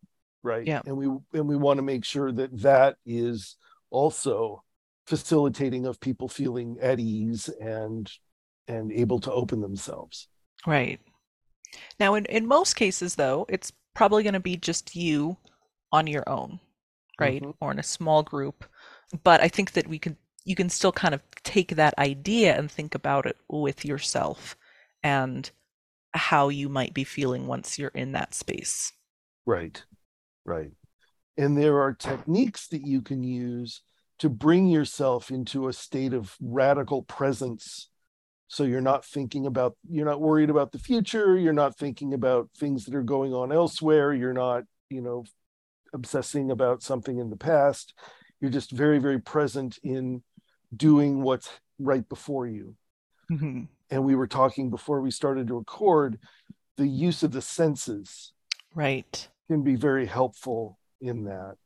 right? 0.48 0.66
Yeah. 0.66 0.82
and 0.86 0.98
we 0.98 1.06
and 1.34 1.48
we 1.48 1.56
want 1.56 1.78
to 1.78 1.84
make 1.84 2.06
sure 2.06 2.32
that 2.32 2.62
that 2.62 2.96
is 3.06 3.56
also 3.90 4.64
facilitating 5.08 5.86
of 5.86 6.00
people 6.00 6.28
feeling 6.28 6.78
at 6.82 7.00
ease 7.00 7.50
and 7.62 8.12
and 8.68 8.92
able 8.92 9.20
to 9.20 9.32
open 9.32 9.62
themselves 9.62 10.28
Right. 10.66 11.00
Now, 12.00 12.16
in, 12.16 12.26
in 12.26 12.48
most 12.48 12.76
cases, 12.76 13.16
though, 13.16 13.46
it's 13.50 13.72
probably 13.94 14.24
going 14.24 14.34
to 14.34 14.40
be 14.40 14.58
just 14.58 14.96
you 14.96 15.38
on 15.92 16.08
your 16.08 16.28
own, 16.30 16.60
right? 17.20 17.44
Mhm. 17.44 17.56
Or 17.62 17.72
in 17.72 17.80
a 17.80 17.84
small 17.84 18.24
group. 18.24 18.66
But 19.24 19.42
I 19.42 19.48
think 19.48 19.74
that 19.74 19.88
we 19.88 20.00
can 20.00 20.18
you 20.46 20.56
can 20.56 20.70
still 20.70 20.94
kind 20.94 21.14
of 21.14 21.22
take 21.44 21.76
that 21.76 21.98
idea 22.00 22.58
and 22.58 22.72
think 22.72 22.96
about 22.96 23.26
it 23.26 23.38
with 23.50 23.86
yourself 23.86 24.58
and 25.04 25.50
how 26.14 26.50
you 26.50 26.70
might 26.70 26.94
be 26.94 27.04
feeling 27.06 27.48
once 27.48 27.80
you're 27.80 27.90
in 27.90 28.14
that 28.14 28.34
space. 28.36 28.94
Right, 29.46 29.84
right. 30.46 30.72
And 31.38 31.58
there 31.58 31.82
are 31.82 31.94
techniques 31.94 32.68
that 32.70 32.84
you 32.84 33.02
can 33.02 33.24
use 33.24 33.82
to 34.20 34.30
bring 34.30 34.68
yourself 34.68 35.30
into 35.30 35.68
a 35.68 35.74
state 35.74 36.14
of 36.14 36.36
radical 36.42 37.04
presence. 37.04 37.90
So 38.48 38.64
you're 38.64 38.82
not 38.82 39.06
thinking 39.06 39.46
about, 39.46 39.78
you're 39.90 40.06
not 40.06 40.22
worried 40.22 40.50
about 40.50 40.72
the 40.72 40.80
future. 40.80 41.38
You're 41.38 41.54
not 41.54 41.78
thinking 41.78 42.14
about 42.14 42.50
things 42.58 42.86
that 42.86 42.96
are 42.96 43.04
going 43.04 43.34
on 43.34 43.52
elsewhere. 43.52 44.14
You're 44.14 44.34
not, 44.34 44.64
you 44.90 45.02
know, 45.02 45.26
obsessing 45.94 46.52
about 46.52 46.82
something 46.82 47.20
in 47.20 47.30
the 47.30 47.38
past. 47.38 47.94
You're 48.40 48.52
just 48.52 48.72
very, 48.72 49.00
very 49.00 49.20
present 49.20 49.78
in 49.84 50.24
doing 50.76 51.22
what's 51.22 51.50
right 51.80 52.08
before 52.08 52.48
you. 52.48 52.76
Mhm. 53.30 53.68
And 53.90 54.04
we 54.04 54.16
were 54.16 54.28
talking 54.28 54.70
before 54.70 55.02
we 55.02 55.12
started 55.12 55.48
to 55.48 55.56
record 55.56 56.20
the 56.78 56.88
use 56.88 57.24
of 57.24 57.32
the 57.32 57.42
senses 57.42 58.34
Right. 58.74 59.28
can 59.48 59.64
be 59.64 59.76
very 59.76 60.06
helpful 60.06 60.78
in 61.02 61.24
that. 61.26 61.58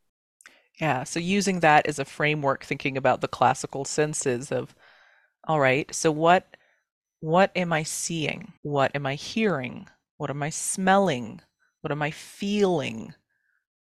Yeah, 0.82 1.04
so 1.04 1.20
using 1.20 1.60
that 1.60 1.86
as 1.88 2.00
a 2.00 2.06
framework, 2.06 2.64
thinking 2.66 2.98
about 2.98 3.22
the 3.22 3.28
classical 3.28 3.86
senses 3.86 4.52
of, 4.52 4.76
all 5.48 5.60
right, 5.60 5.94
so 5.96 6.12
what 6.12 6.58
what 7.22 7.52
am 7.56 7.74
I 7.74 7.84
seeing? 7.84 8.54
What 8.64 8.96
am 8.96 9.06
I 9.08 9.16
hearing? 9.16 9.88
What 10.18 10.30
am 10.32 10.44
I 10.44 10.50
smelling? 10.52 11.42
What 11.82 11.92
am 11.92 12.02
I 12.04 12.12
feeling? 12.12 13.16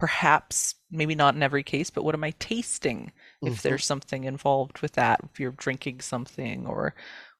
Perhaps, 0.00 0.76
maybe 0.90 1.14
not 1.16 1.34
in 1.36 1.42
every 1.42 1.62
case, 1.64 1.90
but 1.90 2.04
what 2.04 2.14
am 2.16 2.24
I 2.24 2.32
tasting? 2.40 3.12
If 3.44 3.62
Mhm. 3.62 3.62
there's 3.62 3.86
something 3.86 4.24
involved 4.24 4.80
with 4.80 4.92
that, 4.94 5.20
if 5.24 5.40
you're 5.40 5.52
drinking 5.52 6.00
something 6.02 6.66
or 6.66 6.94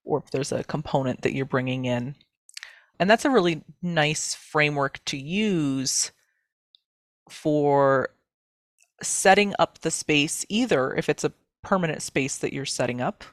or 0.04 0.18
if 0.20 0.30
there's 0.32 0.52
a 0.52 0.64
component 0.64 1.22
that 1.22 1.34
you're 1.34 1.46
bringing 1.46 1.84
in. 1.86 2.16
And 3.00 3.10
that's 3.10 3.24
a 3.26 3.30
really 3.30 3.62
nice 3.82 4.34
framework 4.34 5.04
to 5.06 5.18
use 5.18 6.12
for 7.30 8.10
setting 9.02 9.54
up 9.58 9.78
the 9.78 9.90
space, 9.90 10.44
either 10.48 10.94
if 10.94 11.08
it's 11.08 11.24
a 11.24 11.32
permanent 11.62 12.02
space 12.02 12.38
that 12.38 12.52
you're 12.52 12.64
setting 12.64 13.00
up, 13.00 13.24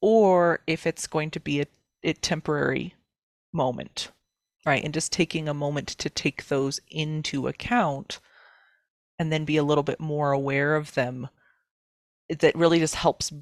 or 0.00 0.60
if 0.66 0.86
it's 0.86 1.06
going 1.06 1.30
to 1.30 1.40
be 1.40 1.60
a, 1.60 1.66
a 2.02 2.12
temporary 2.12 2.94
moment, 3.52 4.10
right? 4.64 4.84
And 4.84 4.94
just 4.94 5.12
taking 5.12 5.48
a 5.48 5.54
moment 5.54 5.88
to 5.88 6.10
take 6.10 6.48
those 6.48 6.80
into 6.88 7.48
account 7.48 8.20
and 9.18 9.32
then 9.32 9.44
be 9.44 9.56
a 9.56 9.64
little 9.64 9.84
bit 9.84 10.00
more 10.00 10.32
aware 10.32 10.76
of 10.76 10.94
them. 10.94 11.28
That 12.28 12.56
really 12.56 12.80
just 12.80 12.96
helps 12.96 13.32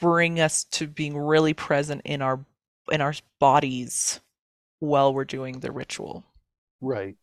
bring 0.00 0.38
us 0.38 0.64
to 0.64 0.86
being 0.86 1.16
really 1.16 1.54
present 1.54 2.02
in 2.04 2.22
our 2.22 2.44
in 2.90 3.00
our 3.00 3.14
bodies 3.38 4.20
while 4.80 5.14
we're 5.14 5.24
doing 5.24 5.60
the 5.60 5.70
ritual. 5.70 6.24
Right, 6.80 7.16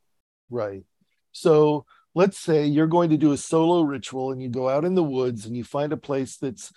right. 0.49 0.83
So 1.31 1.85
let's 2.15 2.39
say 2.39 2.65
you're 2.65 2.87
going 2.87 3.09
to 3.11 3.17
do 3.17 3.31
a 3.31 3.37
solo 3.37 3.81
ritual 3.81 4.31
and 4.31 4.41
you 4.41 4.49
go 4.49 4.67
out 4.69 4.85
in 4.85 4.95
the 4.95 5.03
woods 5.03 5.45
and 5.45 5.55
you 5.55 5.63
find 5.63 5.93
a 5.93 5.97
place 5.97 6.37
that's 6.37 6.71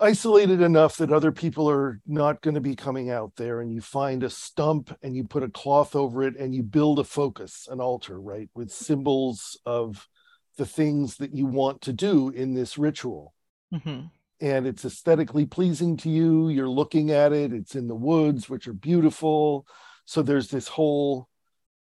isolated 0.00 0.60
enough 0.60 0.96
that 0.96 1.12
other 1.12 1.32
people 1.32 1.70
are 1.70 2.00
not 2.06 2.42
going 2.42 2.54
to 2.54 2.60
be 2.60 2.74
coming 2.74 3.10
out 3.10 3.32
there 3.36 3.60
and 3.60 3.72
you 3.72 3.80
find 3.80 4.22
a 4.22 4.30
stump 4.30 4.94
and 5.02 5.16
you 5.16 5.24
put 5.24 5.42
a 5.44 5.48
cloth 5.48 5.94
over 5.94 6.22
it 6.24 6.36
and 6.36 6.54
you 6.54 6.62
build 6.62 6.98
a 6.98 7.04
focus 7.04 7.68
an 7.70 7.80
altar 7.80 8.20
right 8.20 8.50
with 8.54 8.70
symbols 8.70 9.58
of 9.64 10.06
the 10.58 10.66
things 10.66 11.16
that 11.16 11.34
you 11.34 11.46
want 11.46 11.80
to 11.80 11.92
do 11.92 12.28
in 12.30 12.54
this 12.54 12.76
ritual 12.78 13.32
Mm-hmm. 13.72 14.06
and 14.40 14.66
it's 14.66 14.84
aesthetically 14.84 15.46
pleasing 15.46 15.96
to 15.98 16.10
you 16.10 16.48
you're 16.48 16.68
looking 16.68 17.10
at 17.10 17.32
it 17.32 17.52
it's 17.52 17.74
in 17.74 17.88
the 17.88 17.94
woods 17.94 18.48
which 18.48 18.68
are 18.68 18.72
beautiful 18.74 19.66
so 20.04 20.22
there's 20.22 20.48
this 20.48 20.68
whole 20.68 21.28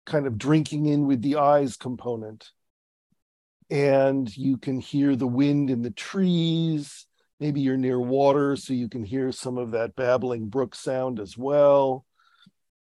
kind 0.08 0.26
of 0.26 0.38
drinking 0.38 0.88
in 0.88 1.06
with 1.06 1.22
the 1.22 1.36
eyes 1.36 1.78
component. 1.78 2.50
And 3.70 4.36
you 4.36 4.58
can 4.58 4.80
hear 4.80 5.16
the 5.16 5.28
wind 5.28 5.70
in 5.70 5.82
the 5.82 5.92
trees. 5.92 7.06
Maybe 7.40 7.62
you're 7.62 7.78
near 7.78 8.00
water 8.00 8.56
so 8.56 8.74
you 8.74 8.88
can 8.88 9.04
hear 9.04 9.32
some 9.32 9.58
of 9.58 9.72
that 9.72 9.96
babbling 9.96 10.48
brook 10.48 10.74
sound 10.74 11.20
as 11.20 11.38
well. 11.38 12.06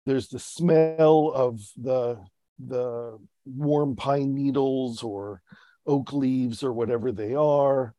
There's 0.04 0.28
the 0.28 0.38
smell 0.38 1.32
of 1.35 1.61
the 1.76 2.20
the 2.58 3.18
warm 3.44 3.96
pine 3.96 4.35
needles 4.35 5.02
or 5.02 5.42
oak 5.87 6.12
leaves 6.12 6.62
or 6.62 6.73
whatever 6.73 7.12
they 7.12 7.35
are. 7.35 7.94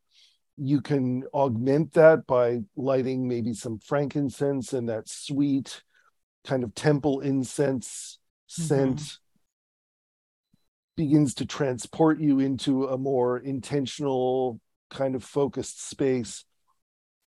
You 0.57 0.81
can 0.81 1.25
augment 1.33 1.93
that 1.93 2.25
by 2.25 2.61
lighting 2.75 3.27
maybe 3.27 3.53
some 3.53 3.79
frankincense 3.79 4.73
and 4.73 4.89
that 4.89 5.09
sweet 5.09 5.83
kind 6.43 6.63
of 6.63 6.73
temple 6.73 7.19
incense 7.19 8.19
scent 8.47 9.17
begins 10.95 11.35
to 11.35 11.45
transport 11.45 12.19
you 12.19 12.39
into 12.39 12.85
a 12.87 12.97
more 12.97 13.37
intentional 13.37 14.59
kind 14.89 15.15
of 15.15 15.23
focused 15.23 15.87
space. 15.87 16.43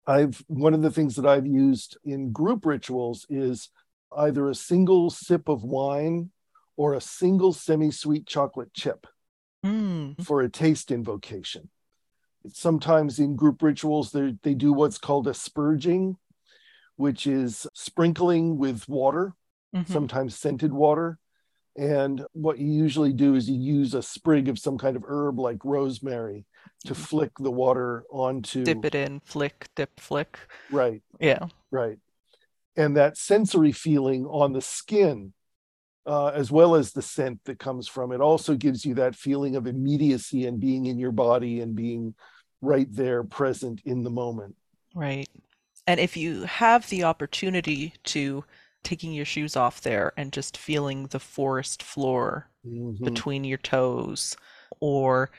I've 0.06 0.42
one 0.48 0.74
of 0.74 0.82
the 0.82 0.90
things 0.90 1.14
that 1.16 1.26
i've 1.26 1.46
used 1.46 1.96
in 2.04 2.32
group 2.32 2.64
rituals 2.66 3.26
is 3.28 3.68
either 4.16 4.48
a 4.48 4.54
single 4.54 5.10
sip 5.10 5.48
of 5.48 5.62
wine 5.62 6.30
or 6.76 6.94
a 6.94 7.00
single 7.00 7.52
semi-sweet 7.52 8.26
chocolate 8.26 8.72
chip 8.74 9.06
Mm. 9.64 10.24
for 10.24 10.40
a 10.40 10.48
taste 10.48 10.90
invocation. 10.90 11.68
Sometimes 12.48 13.18
in 13.18 13.36
group 13.36 13.62
rituals 13.62 14.10
they 14.10 14.34
they 14.42 14.54
do 14.54 14.72
what's 14.72 14.96
called 14.96 15.28
a 15.28 15.32
spurging 15.32 16.16
which 16.96 17.26
is 17.26 17.66
sprinkling 17.74 18.56
with 18.56 18.88
water 18.88 19.34
Mhm. 19.74 19.86
sometimes 19.86 20.36
scented 20.36 20.72
water 20.72 21.18
and 21.76 22.26
what 22.32 22.58
you 22.58 22.66
usually 22.70 23.12
do 23.12 23.36
is 23.36 23.48
you 23.48 23.56
use 23.56 23.94
a 23.94 24.02
sprig 24.02 24.48
of 24.48 24.58
some 24.58 24.76
kind 24.76 24.96
of 24.96 25.04
herb 25.06 25.38
like 25.38 25.64
rosemary 25.64 26.44
to 26.84 26.94
flick 26.94 27.30
the 27.38 27.50
water 27.50 28.04
onto 28.10 28.64
Dip 28.64 28.84
it 28.84 28.94
in, 28.96 29.20
flick, 29.20 29.68
dip, 29.76 30.00
flick. 30.00 30.38
right 30.70 31.02
Yeah. 31.20 31.46
right 31.70 31.98
and 32.76 32.96
that 32.96 33.16
sensory 33.16 33.72
feeling 33.72 34.26
on 34.26 34.52
the 34.52 34.60
skin 34.60 35.32
uh, 36.06 36.28
as 36.28 36.50
well 36.50 36.74
as 36.74 36.92
the 36.92 37.02
scent 37.02 37.38
that 37.44 37.58
comes 37.60 37.86
from 37.86 38.10
it 38.10 38.20
also 38.20 38.56
gives 38.56 38.84
you 38.84 38.94
that 38.94 39.14
feeling 39.14 39.54
of 39.54 39.66
immediacy 39.68 40.46
and 40.46 40.58
being 40.58 40.86
in 40.86 40.98
your 40.98 41.12
body 41.12 41.60
and 41.60 41.76
being 41.76 42.14
right 42.60 42.88
there 42.90 43.22
present 43.22 43.80
in 43.84 44.02
the 44.02 44.10
moment 44.10 44.56
Right. 44.92 45.28
And 45.86 46.00
if 46.00 46.16
you 46.16 46.42
have 46.44 46.88
the 46.88 47.04
opportunity 47.04 47.94
to 48.04 48.44
taking 48.82 49.12
your 49.12 49.25
shoes 49.25 49.56
off 49.56 49.80
there 49.80 50.12
and 50.16 50.32
just 50.32 50.56
feeling 50.56 51.06
the 51.08 51.20
forest 51.20 51.82
floor 51.82 52.50
Mhm. 52.64 53.04
between 53.04 53.44
your 53.44 53.58
toes 53.58 54.36
or 54.80 55.30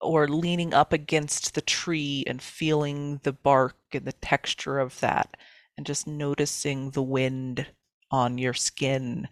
or 0.00 0.26
leaning 0.28 0.74
up 0.74 0.92
against 0.92 1.54
the 1.54 1.60
tree 1.60 2.24
and 2.26 2.42
feeling 2.42 3.20
the 3.22 3.32
bark 3.32 3.76
and 3.92 4.04
the 4.04 4.12
texture 4.14 4.78
of 4.78 4.98
that 5.00 5.36
and 5.76 5.86
just 5.86 6.06
noticing 6.06 6.90
the 6.90 7.02
wind 7.02 7.66
on 8.10 8.36
your 8.38 8.52
skin 8.54 9.28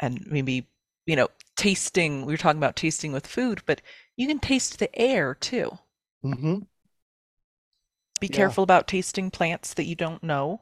and 0.00 0.24
maybe 0.26 0.68
you 1.06 1.16
know 1.16 1.28
tasting 1.56 2.24
we 2.26 2.32
were 2.32 2.38
talking 2.38 2.58
about 2.58 2.76
tasting 2.76 3.12
with 3.12 3.26
food 3.26 3.62
but 3.66 3.80
you 4.16 4.26
can 4.26 4.38
taste 4.38 4.78
the 4.78 4.94
air 4.98 5.34
too 5.34 5.78
Mhm. 6.22 6.64
be 8.20 8.28
Yeah. 8.28 8.36
careful 8.36 8.62
about 8.62 8.86
tasting 8.86 9.30
plants 9.32 9.74
that 9.74 9.84
you 9.84 9.94
don't 9.96 10.22
know 10.22 10.60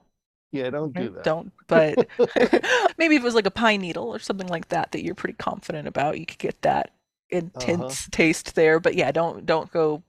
yeah 0.52 0.70
don't 0.70 0.94
do 0.94 1.10
that 1.10 1.24
Don't, 1.24 1.52
but 1.66 2.08
maybe 2.98 3.16
if 3.16 3.22
it 3.22 3.24
was 3.24 3.34
like 3.34 3.46
a 3.46 3.50
pine 3.50 3.80
needle 3.80 4.08
or 4.08 4.18
something 4.18 4.48
like 4.48 4.68
that 4.68 4.92
that 4.92 5.04
you're 5.04 5.14
pretty 5.14 5.36
confident 5.36 5.86
about, 5.88 6.18
you 6.18 6.26
could 6.26 6.38
get 6.38 6.60
that 6.62 6.90
uh-huh. 7.32 7.38
intense 7.40 8.08
taste 8.10 8.54
there. 8.54 8.80
But 8.80 8.94
yeah, 8.94 9.10
don't 9.12 9.44
don't 9.46 9.70
go 9.70 10.02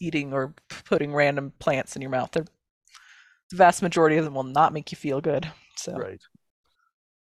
eating 0.00 0.32
or 0.32 0.54
putting 0.84 1.14
random 1.14 1.52
plants 1.58 1.96
in 1.96 2.02
your 2.02 2.10
mouth. 2.10 2.30
They're, 2.32 2.46
the 3.50 3.56
vast 3.56 3.82
majority 3.82 4.16
of 4.16 4.24
them 4.24 4.34
will 4.34 4.42
not 4.42 4.72
make 4.72 4.90
you 4.90 4.96
feel 4.96 5.20
good. 5.20 5.50
So 5.76 5.94
Right. 5.94 6.20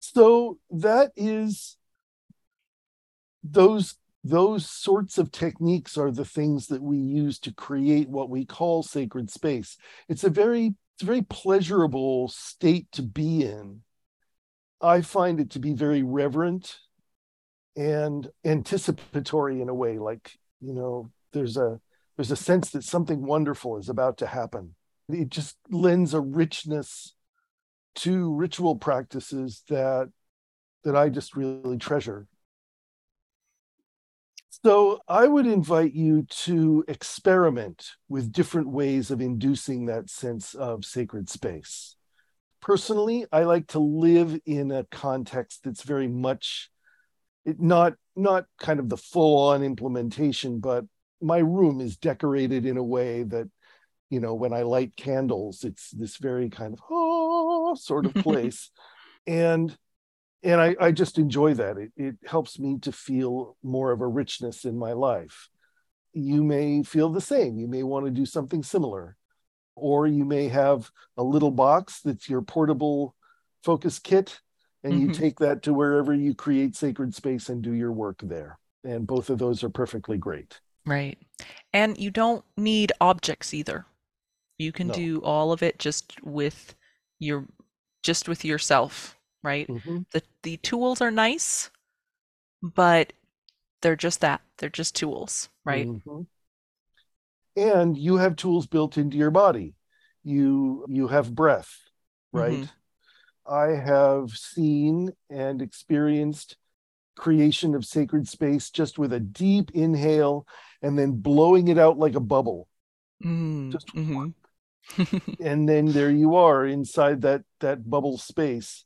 So 0.00 0.58
that 0.70 1.12
is 1.16 1.76
those 3.42 3.96
those 4.24 4.68
sorts 4.68 5.18
of 5.18 5.30
techniques 5.30 5.96
are 5.96 6.10
the 6.10 6.24
things 6.24 6.66
that 6.66 6.82
we 6.82 6.98
use 6.98 7.38
to 7.38 7.52
create 7.52 8.08
what 8.08 8.28
we 8.28 8.44
call 8.44 8.82
sacred 8.82 9.30
space. 9.30 9.76
It's 10.08 10.24
a 10.24 10.30
very 10.30 10.74
it's 10.96 11.02
a 11.02 11.06
very 11.06 11.20
pleasurable 11.20 12.28
state 12.28 12.90
to 12.92 13.02
be 13.02 13.42
in. 13.42 13.82
I 14.80 15.02
find 15.02 15.40
it 15.40 15.50
to 15.50 15.58
be 15.58 15.74
very 15.74 16.02
reverent 16.02 16.78
and 17.76 18.26
anticipatory 18.46 19.60
in 19.60 19.68
a 19.68 19.74
way 19.74 19.98
like, 19.98 20.32
you 20.62 20.72
know, 20.72 21.10
there's 21.34 21.58
a 21.58 21.78
there's 22.16 22.30
a 22.30 22.36
sense 22.36 22.70
that 22.70 22.82
something 22.82 23.26
wonderful 23.26 23.76
is 23.76 23.90
about 23.90 24.16
to 24.18 24.26
happen. 24.26 24.74
It 25.10 25.28
just 25.28 25.58
lends 25.70 26.14
a 26.14 26.20
richness 26.20 27.14
to 27.96 28.34
ritual 28.34 28.76
practices 28.76 29.64
that 29.68 30.08
that 30.84 30.96
I 30.96 31.10
just 31.10 31.36
really 31.36 31.76
treasure. 31.76 32.26
So 34.64 35.00
I 35.06 35.26
would 35.26 35.46
invite 35.46 35.92
you 35.92 36.22
to 36.44 36.84
experiment 36.88 37.90
with 38.08 38.32
different 38.32 38.68
ways 38.68 39.10
of 39.10 39.20
inducing 39.20 39.86
that 39.86 40.10
sense 40.10 40.54
of 40.54 40.84
sacred 40.84 41.28
space. 41.28 41.96
Personally, 42.60 43.26
I 43.30 43.44
like 43.44 43.68
to 43.68 43.78
live 43.78 44.38
in 44.44 44.72
a 44.72 44.84
context 44.84 45.60
that's 45.62 45.82
very 45.82 46.08
much 46.08 46.70
it 47.44 47.60
not 47.60 47.94
not 48.16 48.46
kind 48.58 48.80
of 48.80 48.88
the 48.88 48.96
full 48.96 49.50
on 49.50 49.62
implementation, 49.62 50.58
but 50.58 50.84
my 51.20 51.38
room 51.38 51.80
is 51.80 51.96
decorated 51.96 52.66
in 52.66 52.76
a 52.76 52.82
way 52.82 53.22
that 53.22 53.48
you 54.10 54.20
know 54.20 54.34
when 54.34 54.52
I 54.52 54.62
light 54.62 54.96
candles, 54.96 55.64
it's 55.64 55.90
this 55.90 56.16
very 56.16 56.50
kind 56.50 56.72
of 56.74 56.80
oh 56.90 57.74
sort 57.76 58.06
of 58.06 58.14
place, 58.24 58.70
and 59.26 59.76
and 60.42 60.60
I, 60.60 60.76
I 60.80 60.92
just 60.92 61.18
enjoy 61.18 61.54
that. 61.54 61.78
It 61.78 61.92
it 61.96 62.16
helps 62.26 62.58
me 62.58 62.78
to 62.80 62.92
feel 62.92 63.56
more 63.62 63.92
of 63.92 64.00
a 64.00 64.06
richness 64.06 64.64
in 64.64 64.76
my 64.78 64.92
life. 64.92 65.48
You 66.12 66.42
may 66.44 66.82
feel 66.82 67.10
the 67.10 67.20
same. 67.20 67.58
You 67.58 67.68
may 67.68 67.82
want 67.82 68.06
to 68.06 68.10
do 68.10 68.24
something 68.26 68.62
similar, 68.62 69.16
or 69.74 70.06
you 70.06 70.24
may 70.24 70.48
have 70.48 70.90
a 71.16 71.22
little 71.22 71.50
box 71.50 72.00
that's 72.00 72.28
your 72.28 72.42
portable 72.42 73.14
focus 73.62 73.98
kit, 73.98 74.40
and 74.84 75.00
you 75.00 75.08
Mhm. 75.08 75.14
take 75.14 75.38
that 75.40 75.62
to 75.64 75.74
wherever 75.74 76.14
you 76.14 76.34
create 76.34 76.76
sacred 76.76 77.14
space 77.14 77.48
and 77.48 77.62
do 77.62 77.72
your 77.72 77.92
work 77.92 78.20
there. 78.22 78.58
And 78.84 79.06
both 79.06 79.30
of 79.30 79.38
those 79.38 79.64
are 79.64 79.68
perfectly 79.70 80.18
great. 80.18 80.60
right. 80.86 81.18
And 81.72 81.98
you 81.98 82.12
don't 82.12 82.44
need 82.56 82.92
objects 83.00 83.52
either. 83.52 83.84
You 84.56 84.70
can 84.70 84.86
No. 84.86 84.94
do 84.94 85.20
all 85.22 85.50
of 85.50 85.60
it 85.62 85.80
just 85.80 86.22
with 86.22 86.76
your 87.18 87.46
just 88.04 88.28
with 88.28 88.44
yourself, 88.44 89.15
right? 89.46 89.70
Mhm. 89.70 90.04
The 90.12 90.22
the 90.42 90.58
tools 90.58 91.00
are 91.00 91.12
nice, 91.12 91.70
but 92.62 93.12
they're 93.82 93.96
just 93.96 94.20
that. 94.22 94.42
They're 94.58 94.70
just 94.70 94.94
tools, 94.96 95.50
right? 95.64 95.88
Mhm. 96.06 96.26
And 97.56 97.96
you 97.96 98.16
have 98.16 98.36
tools 98.36 98.66
built 98.66 98.98
into 98.98 99.16
your 99.16 99.30
body. 99.30 99.74
You 100.24 100.84
you 100.88 101.08
have 101.08 101.34
breath, 101.34 101.72
right? 102.32 102.60
Mhm. 102.62 102.70
I 103.46 103.68
have 103.68 104.30
seen 104.32 105.12
and 105.30 105.62
experienced 105.62 106.56
creation 107.16 107.74
of 107.74 107.86
sacred 107.86 108.28
space 108.28 108.70
just 108.70 108.98
with 108.98 109.12
a 109.12 109.20
deep 109.20 109.70
inhale 109.72 110.46
and 110.82 110.98
then 110.98 111.12
blowing 111.20 111.68
it 111.68 111.78
out 111.78 111.98
like 111.98 112.16
a 112.16 112.20
bubble. 112.20 112.68
Mm, 113.24 113.70
Just 113.72 113.88
mhm. 113.94 114.34
And 115.40 115.68
then 115.68 115.92
there 115.92 116.10
you 116.10 116.36
are 116.36 116.64
inside 116.66 117.20
that 117.22 117.44
that 117.60 117.88
bubble 117.88 118.16
space, 118.18 118.85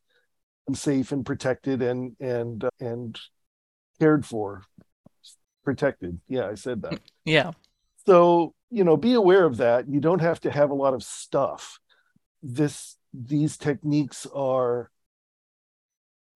safe 0.75 1.13
and 1.13 1.25
protected 1.25 1.83
and 1.83 2.17
and 2.21 2.65
uh, 2.65 2.71
and 2.81 3.19
cared 3.99 4.27
for. 4.27 4.63
Protected. 5.65 6.21
Yeah, 6.29 6.47
I 6.47 6.55
said 6.55 6.83
that. 6.83 7.01
Yeah. 7.25 7.53
so 8.07 8.55
you 8.71 8.85
know 8.85 8.97
be 8.97 9.15
aware 9.15 9.45
of 9.45 9.59
that 9.59 9.89
you 9.89 10.01
don't 10.01 10.21
have 10.21 10.41
to 10.41 10.51
have 10.51 10.71
a 10.71 10.75
lot 10.75 10.95
of 10.95 11.03
stuff 11.03 11.79
this 12.43 12.97
these 13.13 13.57
techniques 13.57 14.27
are 14.35 14.91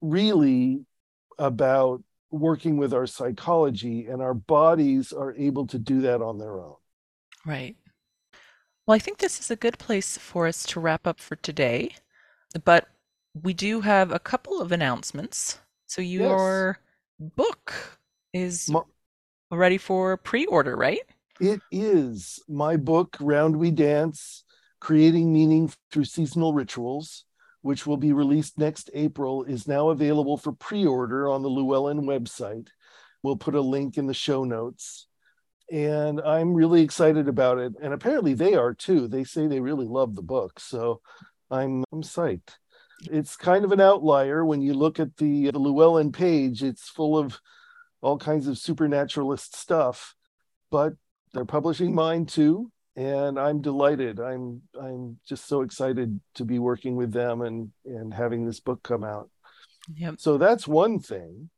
really 0.02 0.84
about 1.38 2.02
working 2.30 2.76
with 2.76 2.92
our 2.92 3.06
psychology 3.06 4.06
and 4.06 4.20
our 4.20 4.34
bodies 4.34 5.12
are 5.12 5.34
able 5.36 5.66
to 5.66 5.78
do 5.78 6.02
that 6.02 6.20
on 6.20 6.38
their 6.38 6.60
own 6.60 6.74
Right. 7.44 7.76
Well, 8.86 8.94
I 8.94 8.98
think 8.98 9.18
this 9.18 9.40
is 9.40 9.50
a 9.50 9.56
good 9.56 9.78
place 9.78 10.16
for 10.18 10.46
us 10.46 10.64
to 10.66 10.80
wrap 10.80 11.06
up 11.06 11.20
for 11.20 11.36
today. 11.36 11.94
But 12.64 12.88
we 13.34 13.52
do 13.52 13.80
have 13.80 14.12
a 14.12 14.18
couple 14.18 14.60
of 14.60 14.72
announcements. 14.72 15.58
So 15.86 16.00
your 16.00 16.78
book 17.18 17.74
is 18.32 18.68
My- 18.68 18.82
ready 19.50 19.78
for 19.78 20.16
pre-order, 20.16 20.76
right? 20.76 21.02
It 21.40 21.60
is 21.70 22.40
my 22.48 22.76
book, 22.76 23.16
Round 23.20 23.56
We 23.56 23.70
Dance 23.70 24.44
Creating 24.80 25.32
Meaning 25.32 25.72
Through 25.90 26.04
Seasonal 26.04 26.54
Rituals, 26.54 27.24
which 27.62 27.86
will 27.86 27.96
be 27.96 28.12
released 28.12 28.58
next 28.58 28.90
April, 28.94 29.42
is 29.44 29.66
now 29.66 29.88
available 29.90 30.36
for 30.36 30.52
pre 30.52 30.86
order 30.86 31.28
on 31.28 31.42
the 31.42 31.50
Llewellyn 31.50 32.02
website. 32.02 32.68
We'll 33.22 33.36
put 33.36 33.54
a 33.54 33.60
link 33.60 33.98
in 33.98 34.06
the 34.06 34.14
show 34.14 34.44
notes. 34.44 35.06
And 35.72 36.20
I'm 36.20 36.52
really 36.52 36.82
excited 36.82 37.26
about 37.26 37.58
it. 37.58 37.72
And 37.82 37.94
apparently 37.94 38.34
they 38.34 38.54
are 38.54 38.74
too. 38.74 39.08
They 39.08 39.24
say 39.24 39.46
they 39.46 39.60
really 39.60 39.86
love 39.86 40.14
the 40.14 40.22
book. 40.22 40.60
So 40.60 41.00
I'm, 41.50 41.84
I'm 41.90 42.02
psyched. 42.02 42.58
It's 43.10 43.36
kind 43.36 43.64
of 43.64 43.72
an 43.72 43.80
outlier 43.80 44.44
when 44.44 44.60
you 44.62 44.74
look 44.74 45.00
at 45.00 45.16
the, 45.16 45.50
the 45.50 45.58
Llewellyn 45.58 46.12
page, 46.12 46.62
it's 46.62 46.88
full 46.88 47.18
of 47.18 47.40
all 48.00 48.18
kinds 48.18 48.46
of 48.46 48.58
supernaturalist 48.58 49.56
stuff. 49.56 50.14
But 50.70 50.94
they're 51.32 51.44
publishing 51.44 51.94
mine 51.94 52.26
too 52.26 52.70
and 52.96 53.38
i'm 53.40 53.60
delighted 53.60 54.20
i'm 54.20 54.62
i'm 54.80 55.18
just 55.28 55.46
so 55.48 55.62
excited 55.62 56.20
to 56.34 56.44
be 56.44 56.60
working 56.60 56.94
with 56.94 57.12
them 57.12 57.42
and 57.42 57.72
and 57.84 58.14
having 58.14 58.46
this 58.46 58.60
book 58.60 58.82
come 58.84 59.02
out 59.02 59.28
Yep. 59.96 60.20
so 60.20 60.38
that's 60.38 60.66
one 60.66 60.98
thing 61.00 61.50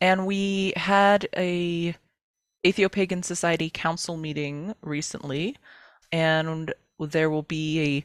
And 0.00 0.26
we 0.26 0.72
had 0.76 1.28
a 1.36 1.94
Atheopagan 2.64 3.24
Society 3.24 3.70
council 3.70 4.16
meeting 4.16 4.74
recently, 4.82 5.56
and 6.12 6.72
there 6.98 7.30
will 7.30 7.42
be 7.42 7.80
a, 7.80 8.04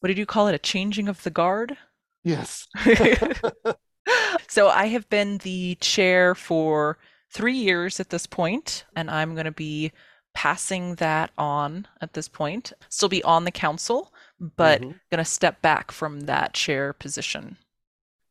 what 0.00 0.08
did 0.08 0.18
you 0.18 0.26
call 0.26 0.48
it? 0.48 0.54
A 0.54 0.58
changing 0.58 1.08
of 1.08 1.22
the 1.22 1.30
guard? 1.30 1.78
yes 2.24 2.66
So 4.48 4.68
I 4.68 4.86
have 4.86 5.08
been 5.08 5.38
the 5.38 5.76
chair 5.76 6.34
for 6.34 6.98
three 7.32 7.56
years 7.56 8.00
at 8.00 8.10
this 8.10 8.26
point, 8.26 8.84
and 8.96 9.10
I'm 9.10 9.34
going 9.34 9.44
to 9.46 9.50
be 9.52 9.92
passing 10.34 10.96
that 10.96 11.30
on 11.38 11.86
at 12.00 12.12
this 12.12 12.28
point. 12.28 12.72
Still 12.88 13.08
be 13.08 13.22
on 13.24 13.44
the 13.44 13.50
council, 13.50 14.12
but 14.56 14.82
Mhm. 14.82 15.00
going 15.10 15.18
to 15.18 15.24
step 15.24 15.62
back 15.62 15.92
from 15.92 16.20
that 16.22 16.52
chair 16.54 16.92
position. 16.92 17.56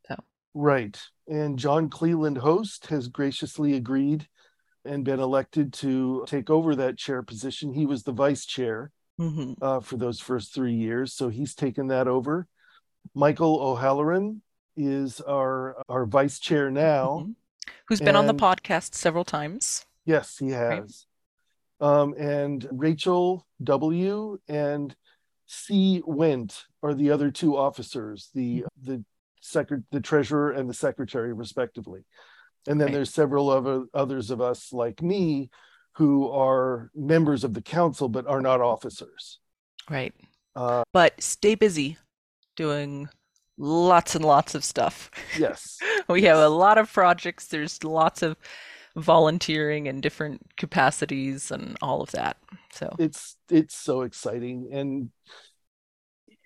So. 0.08 0.16
right 0.54 1.00
and 1.28 1.58
john 1.60 1.90
cleland 1.90 2.38
host 2.40 2.88
has 2.88 3.08
graciously 3.08 3.74
agreed 3.76 4.28
and 4.86 5.06
been 5.06 5.20
elected 5.20 5.74
to 5.74 6.26
take 6.28 6.50
over 6.50 6.76
that 6.76 6.98
chair 6.98 7.24
position 7.24 7.74
he 7.74 7.86
was 7.86 8.04
the 8.04 8.12
vice 8.14 8.46
chair 8.46 8.92
hmm 9.20 9.54
uh, 9.62 9.80
for 9.82 9.98
those 9.98 10.20
first 10.20 10.54
three 10.54 10.74
years 10.74 11.14
so 11.14 11.28
he's 11.28 11.54
taken 11.54 11.88
that 11.88 12.08
over 12.08 12.48
michael 13.14 13.60
o'halloran 13.60 14.42
is 14.78 15.20
our 15.22 15.76
our 15.90 16.06
vice 16.06 16.40
chair 16.40 16.72
now 16.72 17.26
Mhm. 17.26 17.36
Who's 17.88 18.00
been 18.02 18.16
on 18.16 18.28
the 18.28 18.34
podcast 18.34 18.96
several 18.96 19.26
times. 19.26 19.86
Yes, 20.06 20.38
he 20.38 20.50
has. 20.52 21.06
Um, 21.82 22.14
and 22.18 22.68
Rachel 22.72 23.46
W. 23.64 24.40
and 24.48 24.96
C. 25.48 26.02
Went 26.06 26.66
are 26.84 26.94
the 26.94 27.12
other 27.12 27.32
two 27.32 27.58
officers, 27.58 28.30
the 28.34 28.64
the 28.84 29.04
secret, 29.42 29.84
the 29.92 30.00
treasurer 30.02 30.52
and 30.52 30.70
the 30.70 30.74
secretary, 30.74 31.34
respectively. 31.34 32.02
And 32.68 32.80
then 32.80 32.88
Right. 32.88 32.94
there's 32.94 33.14
several 33.14 33.50
other 33.50 33.86
others 33.94 34.30
of 34.32 34.40
us 34.42 34.72
like 34.72 35.02
me 35.02 35.50
who 36.00 36.32
are 36.32 36.90
members 36.96 37.44
of 37.44 37.54
the 37.54 37.62
council 37.62 38.08
but 38.08 38.26
are 38.26 38.40
not 38.42 38.62
officers. 38.62 39.40
Right. 39.90 40.14
Uh, 40.56 40.84
But 40.94 41.22
stay 41.22 41.56
busy 41.56 41.98
doing 42.56 43.10
lots 43.58 44.16
and 44.16 44.24
lots 44.24 44.56
of 44.56 44.64
stuff. 44.64 45.12
yes, 45.38 45.78
We 46.08 46.24
have 46.24 46.38
a 46.38 46.48
lot 46.48 46.78
of 46.78 46.92
projects. 46.92 47.48
There's 47.48 47.84
lots 47.84 48.22
of 48.22 48.38
volunteering 48.96 49.88
in 49.88 50.00
different 50.00 50.42
capacities 50.56 51.52
and 51.52 51.78
all 51.82 52.02
of 52.02 52.12
that. 52.12 52.38
So, 52.72 52.96
it's 52.98 53.36
it's 53.50 53.76
so 53.76 54.04
exciting 54.04 54.70
and 54.72 55.10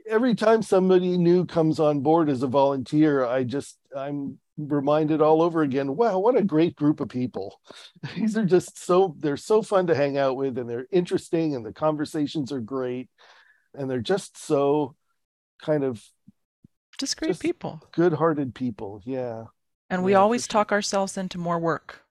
every 0.10 0.36
time 0.36 0.62
somebody 0.62 1.18
new 1.18 1.46
comes 1.46 1.80
on 1.80 2.02
board 2.02 2.30
as 2.30 2.44
a 2.44 2.48
volunteer 2.48 3.26
i 3.26 3.44
just 3.44 3.78
i'm 3.96 4.38
reminded 4.58 5.22
all 5.22 5.42
over 5.42 5.62
again 5.64 5.96
wow 5.96 6.20
what 6.20 6.38
a 6.38 6.44
great 6.44 6.76
group 6.76 7.00
of 7.00 7.10
people 7.10 7.60
these 8.16 8.38
are 8.38 8.46
just 8.46 8.78
so 8.84 9.16
they're 9.20 9.38
so 9.38 9.62
fun 9.62 9.88
to 9.88 9.96
hang 9.96 10.18
out 10.18 10.36
with 10.36 10.58
and 10.58 10.70
they're 10.70 10.86
interesting 10.92 11.56
and 11.56 11.66
the 11.66 11.74
conversations 11.74 12.52
are 12.52 12.60
great 12.60 13.10
and 13.74 13.90
they're 13.90 14.00
just 14.02 14.38
so 14.38 14.96
kind 15.62 15.84
of 15.84 16.04
just 17.00 17.18
great 17.18 17.30
Just- 17.30 17.42
people. 17.42 17.82
good-hearted 17.94 18.54
people 18.54 19.02
yeah 19.06 19.46
And 19.90 20.04
we 20.04 20.12
yeah, 20.12 20.20
always 20.20 20.44
sure. 20.44 20.50
talk 20.50 20.72
ourselves 20.72 21.18
into 21.18 21.38
more 21.40 21.58
work. 21.60 22.02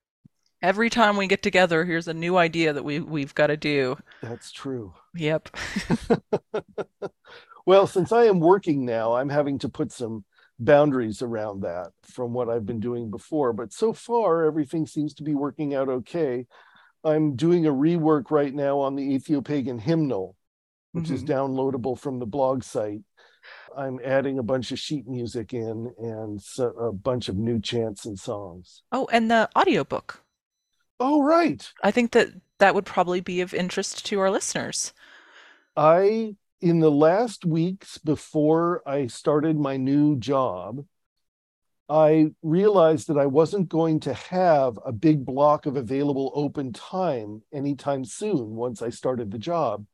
Every 0.61 0.91
time 0.91 1.17
we 1.17 1.27
get 1.27 1.43
together, 1.43 1.85
here's 1.85 2.07
a 2.07 2.15
new 2.15 2.37
idea 2.37 2.73
that 2.73 2.85
we 2.85 3.01
we've 3.01 3.35
got 3.35 3.49
to 3.49 3.57
do. 3.57 3.97
that's 4.23 4.51
true 4.53 4.95
Yep. 5.15 5.49
well 7.67 7.87
since 7.87 8.13
i 8.13 8.25
am 8.25 8.41
working 8.41 8.85
now 8.85 9.15
i'm 9.15 9.29
having 9.29 9.59
to 9.59 9.69
put 9.69 9.93
some 9.93 10.25
boundaries 10.59 11.23
around 11.23 11.63
that 11.63 11.89
from 12.03 12.33
what 12.33 12.49
i've 12.49 12.67
been 12.67 12.81
doing 12.81 13.11
before 13.11 13.53
but 13.53 13.73
so 13.73 13.93
far 13.93 14.45
everything 14.45 14.87
seems 14.87 15.15
to 15.15 15.23
be 15.23 15.35
working 15.35 15.75
out 15.75 15.89
okay 15.89 16.47
i'm 17.05 17.37
doing 17.37 17.67
a 17.67 17.73
rework 17.73 18.31
right 18.31 18.55
now 18.55 18.79
on 18.81 18.97
the 18.97 19.17
atheopagan 19.19 19.81
hymnal 19.81 20.37
which 20.93 21.11
is 21.11 21.23
Mhm. 21.23 21.29
downloadable 21.29 21.99
from 21.99 22.19
the 22.19 22.27
blog 22.27 22.63
site 22.63 23.03
i'm 23.77 23.99
adding 24.05 24.39
a 24.39 24.43
bunch 24.43 24.73
of 24.73 24.79
sheet 24.79 25.07
music 25.09 25.53
in 25.55 25.93
and 25.99 26.41
a 26.79 26.93
bunch 26.93 27.29
of 27.29 27.37
new 27.37 27.61
chants 27.61 28.05
and 28.07 28.19
songs 28.19 28.83
Oh, 28.93 29.09
and 29.13 29.31
the 29.31 29.49
audiobook. 29.57 30.23
oh 31.01 31.23
right 31.23 31.73
I 31.83 31.91
think 31.91 32.13
that 32.13 32.29
that 32.59 32.75
would 32.75 32.87
probably 32.87 33.21
be 33.21 33.41
of 33.41 33.53
interest 33.55 34.07
to 34.07 34.21
our 34.21 34.31
listeners. 34.31 34.93
I, 35.77 36.37
in 36.63 36.79
the 36.79 36.91
last 36.91 37.45
weeks 37.45 37.99
before 37.99 38.89
I 38.89 39.09
started 39.09 39.59
my 39.59 39.77
new 39.77 40.17
job, 40.17 40.85
I 41.89 42.29
realized 42.41 43.09
that 43.09 43.19
I 43.19 43.27
wasn't 43.27 43.69
going 43.69 43.99
to 44.01 44.15
have 44.15 44.79
a 44.87 44.93
big 44.93 45.27
block 45.27 45.67
of 45.67 45.77
available 45.77 46.31
open 46.35 46.73
time 46.73 47.43
anytime 47.53 48.05
soon 48.05 48.55
once 48.55 48.81
I 48.81 48.91
started 48.91 49.33
the 49.33 49.39
job. 49.39 49.85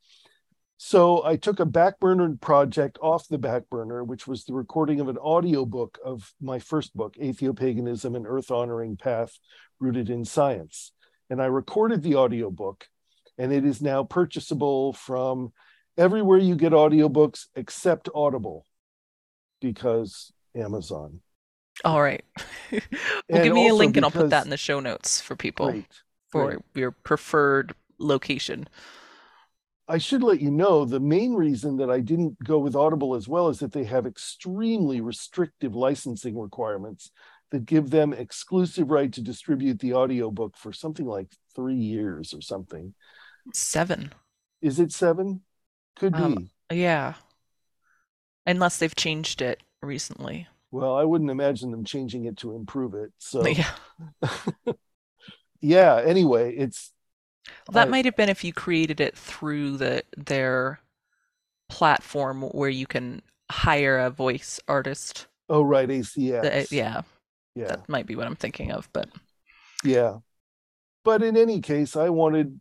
So 0.77 1.25
I 1.25 1.37
took 1.37 1.59
a 1.59 1.67
backburner 1.67 2.39
project 2.39 2.99
off 3.01 3.27
the 3.27 3.39
back 3.39 3.69
burner, 3.71 4.05
which 4.05 4.29
was 4.29 4.45
the 4.45 4.55
recording 4.55 5.01
of 5.01 5.09
an 5.09 5.17
audiobook 5.17 5.99
of 6.05 6.33
my 6.41 6.59
first 6.59 6.95
book, 6.95 7.17
Atheopaganism 7.17 8.15
and 8.15 8.27
Earth 8.27 8.51
Honoring 8.51 8.99
Path 8.99 9.39
Rooted 9.81 10.11
in 10.11 10.25
Science. 10.25 10.93
And 11.31 11.43
I 11.43 11.47
recorded 11.47 12.03
the 12.03 12.17
audiobook, 12.17 12.87
and 13.39 13.53
it 13.53 13.65
is 13.65 13.81
now 13.81 14.05
purchasable 14.05 14.93
from 14.93 15.53
everywhere 15.99 16.39
you 16.39 16.55
get 16.55 16.73
audiobooks 16.73 17.47
except 17.55 18.09
Audible 18.15 18.65
because 19.61 20.33
Amazon. 20.55 21.21
All 21.85 22.01
right. 22.03 22.25
Well, 22.71 22.81
And 23.31 23.45
give 23.45 23.55
me 23.55 23.69
a 23.69 23.75
link 23.75 23.97
and 23.97 24.05
I'll 24.05 24.11
put 24.11 24.31
that 24.31 24.45
in 24.45 24.51
the 24.51 24.57
show 24.57 24.81
notes 24.81 25.21
for 25.21 25.37
people 25.37 25.71
Great. 25.71 25.85
for 26.31 26.47
great. 26.47 26.59
your 26.75 26.91
preferred 26.93 27.75
location. 27.99 28.67
I 29.87 29.99
should 29.99 30.23
let 30.23 30.41
you 30.41 30.51
know 30.51 30.85
the 30.85 31.01
main 31.01 31.35
reason 31.35 31.77
that 31.79 31.91
I 31.91 32.01
didn't 32.01 32.43
go 32.43 32.59
with 32.59 32.77
Audible 32.77 33.15
as 33.15 33.27
well 33.29 33.49
is 33.49 33.59
that 33.59 33.73
they 33.73 33.85
have 33.85 34.07
extremely 34.07 35.01
restrictive 35.01 35.75
licensing 35.75 36.39
requirements 36.39 37.11
that 37.51 37.65
give 37.67 37.89
them 37.91 38.13
exclusive 38.13 38.91
right 38.91 39.13
to 39.13 39.23
distribute 39.23 39.79
the 39.81 39.95
audiobook 39.95 40.57
for 40.57 40.73
something 40.73 41.07
like 41.07 41.29
three 41.55 41.77
years 41.77 42.35
or 42.35 42.41
something. 42.43 42.95
Seven. 43.55 44.13
Is 44.61 44.79
it 44.79 44.93
seven? 44.93 45.41
Could 45.99 46.15
Um, 46.15 46.51
be. 46.71 46.77
Yeah. 46.77 47.15
Unless 48.47 48.79
they've 48.79 48.95
changed 48.95 49.43
it 49.43 49.63
recently. 49.83 50.47
Well, 50.71 50.95
I 50.97 51.05
wouldn't 51.05 51.31
imagine 51.31 51.71
them 51.71 51.85
changing 51.85 52.25
it 52.25 52.37
to 52.39 52.55
improve 52.55 52.95
it. 52.95 53.13
So, 53.19 53.47
Yeah. 53.47 53.71
yeah, 55.61 56.01
anyway, 56.05 56.55
it's 56.55 56.93
That 57.73 57.89
I- 57.89 57.91
might 57.91 58.05
have 58.05 58.17
been 58.17 58.29
if 58.29 58.45
you 58.45 58.53
created 58.53 59.01
it 59.01 59.17
through 59.17 59.77
the 59.79 60.03
their 60.17 60.81
platform 61.69 62.43
where 62.43 62.71
you 62.71 62.87
can 62.87 63.23
hire 63.51 63.99
a 63.99 64.11
voice 64.11 64.61
artist. 64.69 65.27
oh, 65.51 65.63
right, 65.63 65.89
ACX. 65.89 66.43
The- 66.43 66.75
yeah, 66.77 67.03
Yeah. 67.55 67.67
that 67.69 67.89
might 67.89 68.07
be 68.07 68.15
what 68.17 68.27
I'm 68.27 68.37
thinking 68.37 68.71
of, 68.73 68.89
but 68.93 69.09
Yeah. 69.85 70.19
But 71.05 71.23
in 71.23 71.37
any 71.37 71.61
case, 71.63 71.97
I 71.97 72.11
wanted 72.11 72.61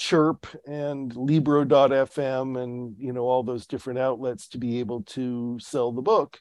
Chirp 0.00 0.46
and 0.66 1.14
Libro.fm 1.14 2.58
and 2.62 2.94
you 2.98 3.12
know 3.12 3.24
all 3.24 3.42
those 3.42 3.66
different 3.66 3.98
outlets 3.98 4.48
to 4.48 4.56
be 4.58 4.80
able 4.80 5.02
to 5.02 5.58
sell 5.60 5.92
the 5.92 6.00
book. 6.00 6.40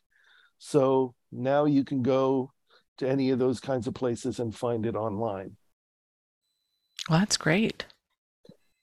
So 0.60 1.14
now 1.30 1.66
you 1.66 1.84
can 1.84 2.02
go 2.02 2.54
to 3.00 3.08
any 3.10 3.32
of 3.32 3.40
those 3.40 3.60
kinds 3.60 3.86
of 3.86 3.94
places 3.94 4.40
and 4.40 4.56
find 4.56 4.86
it 4.86 4.96
online. 4.96 5.58
well, 7.10 7.20
that's 7.20 7.36
great. 7.36 7.86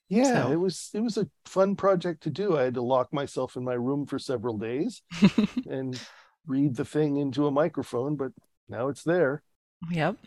Yeah, 0.09 0.43
So- 0.45 0.51
it 0.51 0.57
was 0.57 0.91
it 0.93 0.99
was 1.01 1.17
a 1.17 1.27
fun 1.45 1.75
project 1.75 2.21
to 2.23 2.29
do. 2.29 2.55
I 2.55 2.61
had 2.65 2.75
to 2.75 2.83
lock 2.83 3.11
myself 3.11 3.55
in 3.57 3.63
my 3.63 3.73
room 3.73 4.05
for 4.05 4.19
several 4.19 4.59
days 4.59 5.01
and 5.67 5.99
read 6.45 6.75
the 6.75 6.85
thing 6.85 7.17
into 7.17 7.47
a 7.47 7.51
microphone, 7.51 8.15
but 8.15 8.31
now 8.69 8.89
it's 8.89 9.03
there. 9.03 9.41
Yep. 9.89 10.17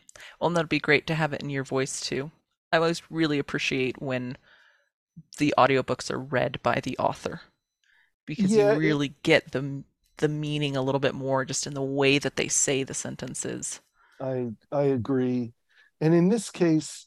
Well, 0.41 0.49
and 0.49 0.57
that'd 0.57 0.69
be 0.69 0.81
great 0.81 1.07
to 1.07 1.15
have 1.15 1.33
it 1.33 1.41
in 1.43 1.51
your 1.51 1.65
voice 1.65 2.01
too. 2.01 2.33
I 2.73 2.79
always 2.79 3.03
really 3.11 3.39
appreciate 3.39 4.01
when 4.03 4.37
the 5.39 5.53
audiobooks 5.59 6.09
are 6.11 6.19
read 6.21 6.61
by 6.63 6.81
the 6.81 6.97
author 6.99 7.41
because 8.27 8.57
Yeah, 8.57 8.57
you 8.57 8.75
it- 8.75 8.81
really 8.81 9.17
get 9.23 9.53
the 9.53 9.85
the 10.19 10.29
meaning 10.29 10.77
a 10.77 10.83
little 10.83 11.01
bit 11.01 11.15
more 11.15 11.45
just 11.45 11.67
in 11.67 11.75
the 11.75 11.83
way 11.83 12.19
that 12.19 12.37
they 12.37 12.49
say 12.49 12.83
the 12.85 12.95
sentences. 12.95 13.81
I 14.21 14.51
I 14.73 14.83
agree. 14.85 15.53
And 16.01 16.15
in 16.15 16.29
this 16.29 16.51
case, 16.51 17.07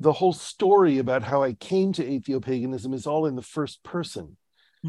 the 0.00 0.12
whole 0.12 0.32
story 0.32 0.98
about 0.98 1.22
how 1.22 1.42
I 1.42 1.52
came 1.54 1.92
to 1.94 2.04
atheopaganism 2.04 2.94
is 2.94 3.06
all 3.06 3.26
in 3.26 3.36
the 3.36 3.42
first 3.42 3.82
person. 3.82 4.36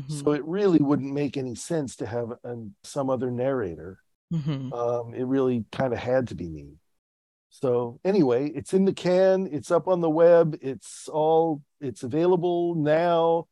So 0.07 0.33
it 0.33 0.45
really 0.45 0.79
wouldn't 0.79 1.13
make 1.13 1.37
any 1.37 1.55
sense 1.55 1.97
to 1.97 2.07
have 2.07 2.33
an, 2.43 2.75
some 2.83 3.09
other 3.09 3.31
narrator. 3.31 3.99
Mhm. 4.31 4.73
Um, 4.73 5.13
it 5.15 5.23
really 5.25 5.65
kind 5.71 5.93
of 5.93 5.99
had 5.99 6.29
to 6.29 6.35
be 6.35 6.49
me. 6.49 6.75
So 7.61 8.01
anyway, 8.03 8.49
it's 8.49 8.73
in 8.73 8.83
the 8.83 8.91
can, 8.91 9.47
it's 9.49 9.71
up 9.71 9.87
on 9.87 10.01
the 10.01 10.09
web, 10.09 10.57
it's 10.61 11.07
all 11.07 11.61
it's 11.79 12.03
available 12.03 12.75
now. 12.75 13.47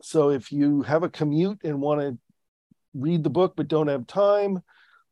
So 0.00 0.30
if 0.30 0.52
you 0.52 0.82
have 0.82 1.02
a 1.02 1.08
commute 1.08 1.58
and 1.64 1.80
want 1.80 2.00
to 2.02 2.18
read 2.94 3.24
the 3.24 3.30
book 3.30 3.54
but 3.56 3.66
don't 3.66 3.88
have 3.88 4.06
time, 4.06 4.62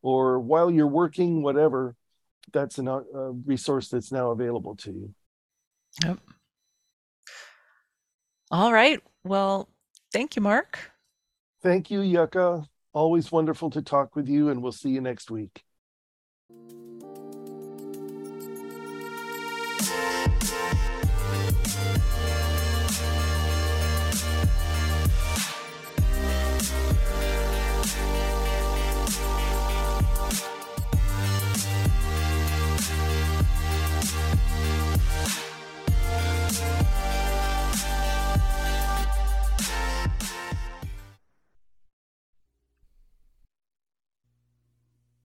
or 0.01 0.39
while 0.39 0.71
you're 0.71 0.87
working, 0.87 1.43
whatever, 1.43 1.93
that's 2.53 2.77
an, 2.77 2.87
uh, 2.87 3.01
a 3.13 3.31
resource 3.31 3.89
that's 3.89 4.13
now 4.13 4.31
available 4.31 4.77
to 4.77 4.91
you. 4.91 5.13
Yep. 6.05 6.19
All 8.49 8.71
right. 8.71 9.01
Well, 9.25 9.67
thank 10.13 10.37
you, 10.37 10.41
Mark. 10.41 10.79
Thank 11.61 11.91
you, 11.91 11.99
Yucca. 11.99 12.65
Always 12.93 13.29
wonderful 13.29 13.71
to 13.71 13.81
talk 13.81 14.15
with 14.15 14.29
you, 14.29 14.49
and 14.49 14.63
we'll 14.63 14.71
see 14.71 14.89
you 14.89 15.01
next 15.01 15.29
week. 15.29 15.65